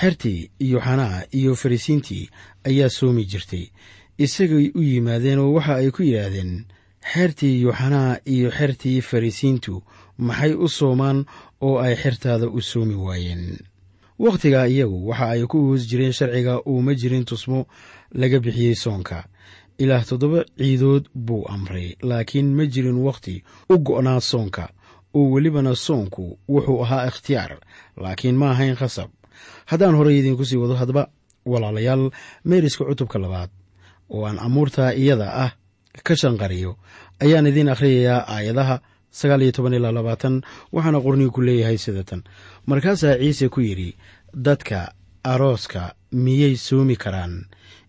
Xertii 0.00 0.38
yoxanaa 0.72 1.22
iyo 1.38 1.52
farisiintii 1.62 2.24
ayaa 2.68 2.88
soomi 2.98 3.24
jirtay 3.32 3.64
isagay 4.24 4.66
u 4.78 4.80
yimaadeen 4.90 5.38
oo 5.44 5.52
waxa 5.56 5.74
ay 5.80 5.90
ku 5.96 6.02
yidhaahdeen 6.08 6.52
xertii 7.12 7.54
yoxanaa 7.66 8.16
iyo 8.34 8.48
xertii 8.58 8.98
farisiintu 9.10 9.74
maxay 10.28 10.52
u 10.64 10.68
soomaan 10.78 11.18
oo 11.66 11.76
ay 11.86 11.94
xertaada 12.02 12.46
u 12.48 12.60
soomi 12.70 12.94
waayeen 13.06 13.44
wakhtigaa 14.24 14.66
iyagu 14.74 14.98
waxa 15.08 15.26
ay 15.34 15.42
ku 15.50 15.58
hoos 15.66 15.82
jireen 15.90 16.12
sharciga 16.18 16.54
uuma 16.70 16.94
jirin 17.00 17.24
tusmo 17.28 17.66
laga 18.20 18.38
bixiyey 18.44 18.74
soonka. 18.84 19.18
Ilaah 19.82 20.04
toddoba 20.08 20.40
ciidood 20.58 21.04
buu 21.14 21.42
amray 21.54 21.96
laakiin 22.08 22.48
ma 22.56 22.64
jirin 22.72 22.98
wakhti 23.06 23.42
u 23.72 23.78
go'naa 23.78 24.20
soonka. 24.20 24.64
Oo 25.14 25.30
welibana 25.32 25.74
soonku 25.86 26.38
wuxuu 26.48 26.82
ahaa 26.84 27.06
ikhtiyaar 27.10 27.52
laakiin 28.02 28.36
ma 28.40 28.50
ahayn 28.54 28.76
khasab. 28.80 29.10
Haddaan 29.70 29.94
horey 29.98 30.18
idiinku 30.20 30.44
sii 30.44 30.56
wado 30.62 30.74
haddaba 30.80 31.08
walaalayaal 31.46 32.10
meeriska 32.44 32.84
cutubka 32.88 33.18
labaad 33.18 33.50
oo 34.14 34.24
aan 34.28 34.38
amuurtaa 34.38 34.92
iyada 35.02 35.28
ah 35.44 35.50
ka 36.06 36.14
shanqariyo 36.16 36.72
ayaan 37.24 37.46
idiin 37.50 37.68
akhriyayaa 37.74 38.20
aayadaha 38.34 38.76
sagaal 39.10 39.42
iyo 39.42 39.52
toban 39.56 39.74
ilaa 39.78 39.92
labaatan 39.98 40.34
waxaana 40.72 40.98
qorniinku 41.04 41.40
leeyahay 41.46 41.78
sida 41.84 42.04
tan 42.08 42.22
markaasaa 42.66 43.16
ciise 43.18 43.48
ku 43.48 43.60
yidhi 43.60 43.96
dadka 44.34 44.92
arooska 45.24 45.94
miyay 46.12 46.56
soomi 46.56 46.96
karaan? 46.96 47.44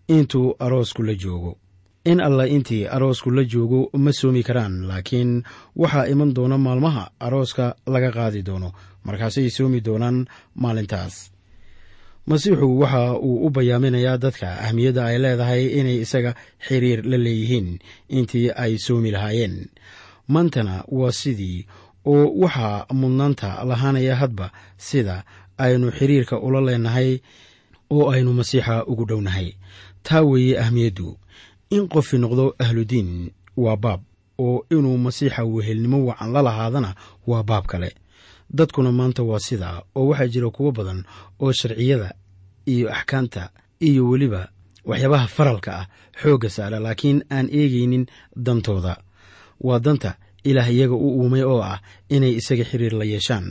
Intuu 0.08 0.56
aroosku 0.58 1.02
la 1.02 1.14
joogo. 1.14 1.58
In 2.04 2.20
alla 2.20 2.44
intii 2.46 2.86
aroosku 2.86 3.30
la 3.30 3.44
joogo 3.44 3.90
ma 3.98 4.12
soomi 4.12 4.42
karaan 4.42 4.86
laakiin 4.88 5.42
waxaa 5.76 6.06
iman 6.12 6.34
doona 6.34 6.58
maalmaha 6.58 7.10
arooska 7.20 7.74
laga 7.86 8.10
qaadi 8.12 8.42
doono. 8.46 8.72
Markaasay 9.04 9.50
soomi 9.50 9.80
doonaan 9.84 10.26
maalintaas. 10.54 11.30
Masiixu 12.26 12.78
waxa 12.80 13.18
uu 13.18 13.46
u 13.46 13.50
bayaaminayaa 13.50 14.18
dadka 14.18 14.48
ahmiyadda 14.66 15.04
ay 15.06 15.18
leedahay 15.18 15.64
inay 15.80 15.98
isaga 16.04 16.34
xiriir 16.68 17.04
la 17.04 17.16
leeyihiin 17.16 17.78
intii 18.08 18.50
ay 18.56 18.78
soomi 18.78 19.10
lahaayeen. 19.10 19.56
Maantana 20.28 20.84
waa 20.88 21.12
sidii 21.12 21.66
oo 22.06 22.26
waxaa 22.42 22.86
mudnaanta 23.00 23.64
lahaanaya 23.64 24.14
hadba 24.16 24.46
sida 24.76 25.24
aynu 25.58 25.90
xiriirka 25.98 26.36
ula 26.46 26.60
leenahay 26.60 27.10
oo 27.90 28.10
aynu 28.12 28.32
masiixa 28.32 28.84
ugu 28.86 29.04
dhownahay. 29.08 29.48
Taa 30.02 30.22
weeye 30.22 30.54
ahmiyaddu 30.64 31.08
in 31.70 31.88
qofi 31.88 32.16
noqdo 32.18 32.44
ahludiin 32.58 33.30
waa 33.56 33.76
baab 33.76 34.00
oo 34.38 34.66
inuu 34.70 34.98
masiixa 34.98 35.44
wehelnimo 35.44 35.98
wacan 36.06 36.32
la 36.32 36.42
lahaadana 36.42 36.94
waa 37.26 37.42
baab 37.42 37.66
kale. 37.66 37.90
Dadkuna 38.56 38.92
maanta 38.92 39.22
waa 39.22 39.38
sidaa 39.38 39.82
oo 39.94 40.06
waxaa 40.10 40.26
jira 40.32 40.50
kuwo 40.50 40.70
badan 40.72 41.04
oo 41.40 41.52
sharciyada 41.52 42.14
iyo 42.66 42.86
axkaamta 42.92 43.50
iyo 43.80 44.08
weliba 44.10 44.48
waxyaabaha 44.84 45.26
faralka 45.36 45.70
ah 45.80 45.86
xoogga 46.22 46.50
saara 46.50 46.78
laakiin 46.80 47.24
aan 47.30 47.48
eegaynin 47.58 48.06
dantooda. 48.36 48.96
Waa 49.60 49.78
danta 49.78 50.10
ilaah 50.44 50.68
iyaga 50.72 50.94
u 50.94 51.08
uumay 51.20 51.42
oo 51.42 51.60
ah 51.62 51.78
inay 52.10 52.32
isaga 52.40 52.64
xiriir 52.64 52.92
la 52.94 53.04
yeeshaan. 53.04 53.46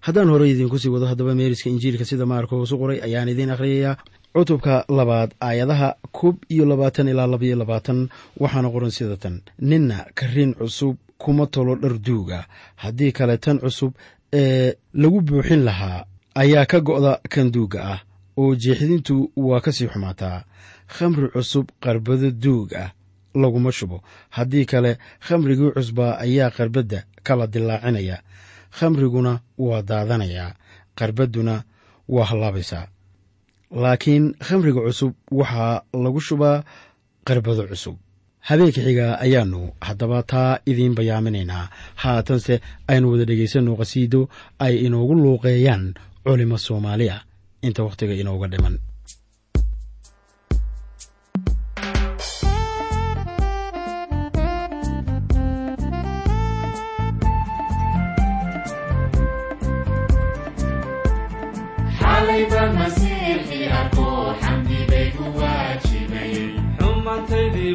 Haddaan 0.00 0.28
horey 0.32 0.50
idiinku 0.52 0.78
sii 0.78 0.88
wado 0.94 1.06
haddaba 1.06 1.34
meeriska 1.34 1.70
injiilka 1.70 2.04
sida 2.04 2.26
maarka 2.26 2.56
hoosu 2.56 2.78
qoray 2.78 2.98
ayaan 3.06 3.28
idiin 3.28 3.50
akhriyayaa 3.54 3.96
cutubka 4.34 4.84
labaad 4.88 5.30
aayadaha 5.40 5.88
koob 6.12 6.36
iyo 6.48 6.64
labaatan 6.64 7.08
ilaa 7.08 7.26
labaiyo 7.26 7.56
labaatan 7.56 8.08
waxaana 8.40 8.68
qoran 8.74 8.90
sida 8.90 9.16
tan. 9.16 9.40
Ninna 9.60 10.06
karin 10.14 10.54
cusub 10.54 10.96
kuma 11.18 11.46
tolo 11.46 11.74
dhar 11.76 11.98
duuga. 12.06 12.46
Haddii 12.76 13.12
kale 13.12 13.36
tan 13.38 13.58
cusub 13.58 13.92
ee 14.32 14.74
lagu 14.94 15.20
buuxin 15.20 15.62
lahaa 15.64 16.04
ayaa 16.34 16.66
ka 16.66 16.80
go'da 16.80 17.20
kan 17.28 17.52
duugga 17.52 17.80
ah 17.92 18.00
oo 18.36 18.54
jeexdintu 18.56 19.30
waa 19.36 19.60
ka 19.60 19.72
sii 19.72 19.88
xumaataa. 19.92 20.44
Khamri 20.88 21.28
cusub 21.28 21.66
qarbado 21.80 22.30
duug 22.30 22.72
ah 22.74 22.90
laguma 23.34 23.72
shubo. 23.72 24.02
Haddii 24.30 24.64
kale 24.64 24.98
khamrigii 25.26 25.70
cusbaa 25.76 26.18
ayaa 26.24 26.50
qarbadda 26.50 27.04
kala 27.26 27.46
dilaacinaya 27.46 28.16
khamriguna 28.78 29.40
waa 29.58 29.82
daadanayaa. 29.82 30.54
Qarbadduna 30.98 31.54
waa 32.08 32.24
hallaabaysaa 32.30 32.86
laakiin 33.82 34.34
khamriga 34.46 34.80
cusub 34.86 35.12
waxaa 35.30 35.82
lagu 36.02 36.20
shubaa 36.20 36.64
qarbado 37.24 37.64
cusub. 37.70 37.96
Habeenka 38.48 38.80
xiga 38.86 39.06
ayaannu 39.24 39.60
haddaba 39.80 40.22
taa 40.22 40.58
idiin 40.66 40.94
bayaaminaynaa. 40.98 41.68
Haatanse 42.02 42.54
aynu 42.90 43.06
wada 43.12 43.24
dhegaysanno 43.24 43.72
qhasiido 43.80 44.20
ay 44.58 44.74
inoogu 44.86 45.14
luuqeeyaan 45.14 45.94
culimo 46.24 46.58
soomaaliya. 46.58 47.16
Inta 47.62 47.80
wakhtiga 47.86 48.14
inooga 48.22 48.46
dhiman 48.52 48.78
xumaantaydii 67.26 67.74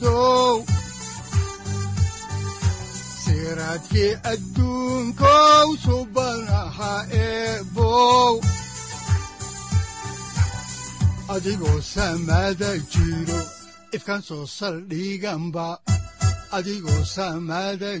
guudow 0.00 0.64
siraadkii 3.24 4.12
eebow 7.24 8.34
adigoo 11.34 11.80
samada 11.94 12.70
jiro 12.92 13.40
ifkan 13.96 14.20
soo 14.28 14.44
saldhiganba 14.58 15.66
adigoo 16.56 17.02
saaciiday 17.14 18.00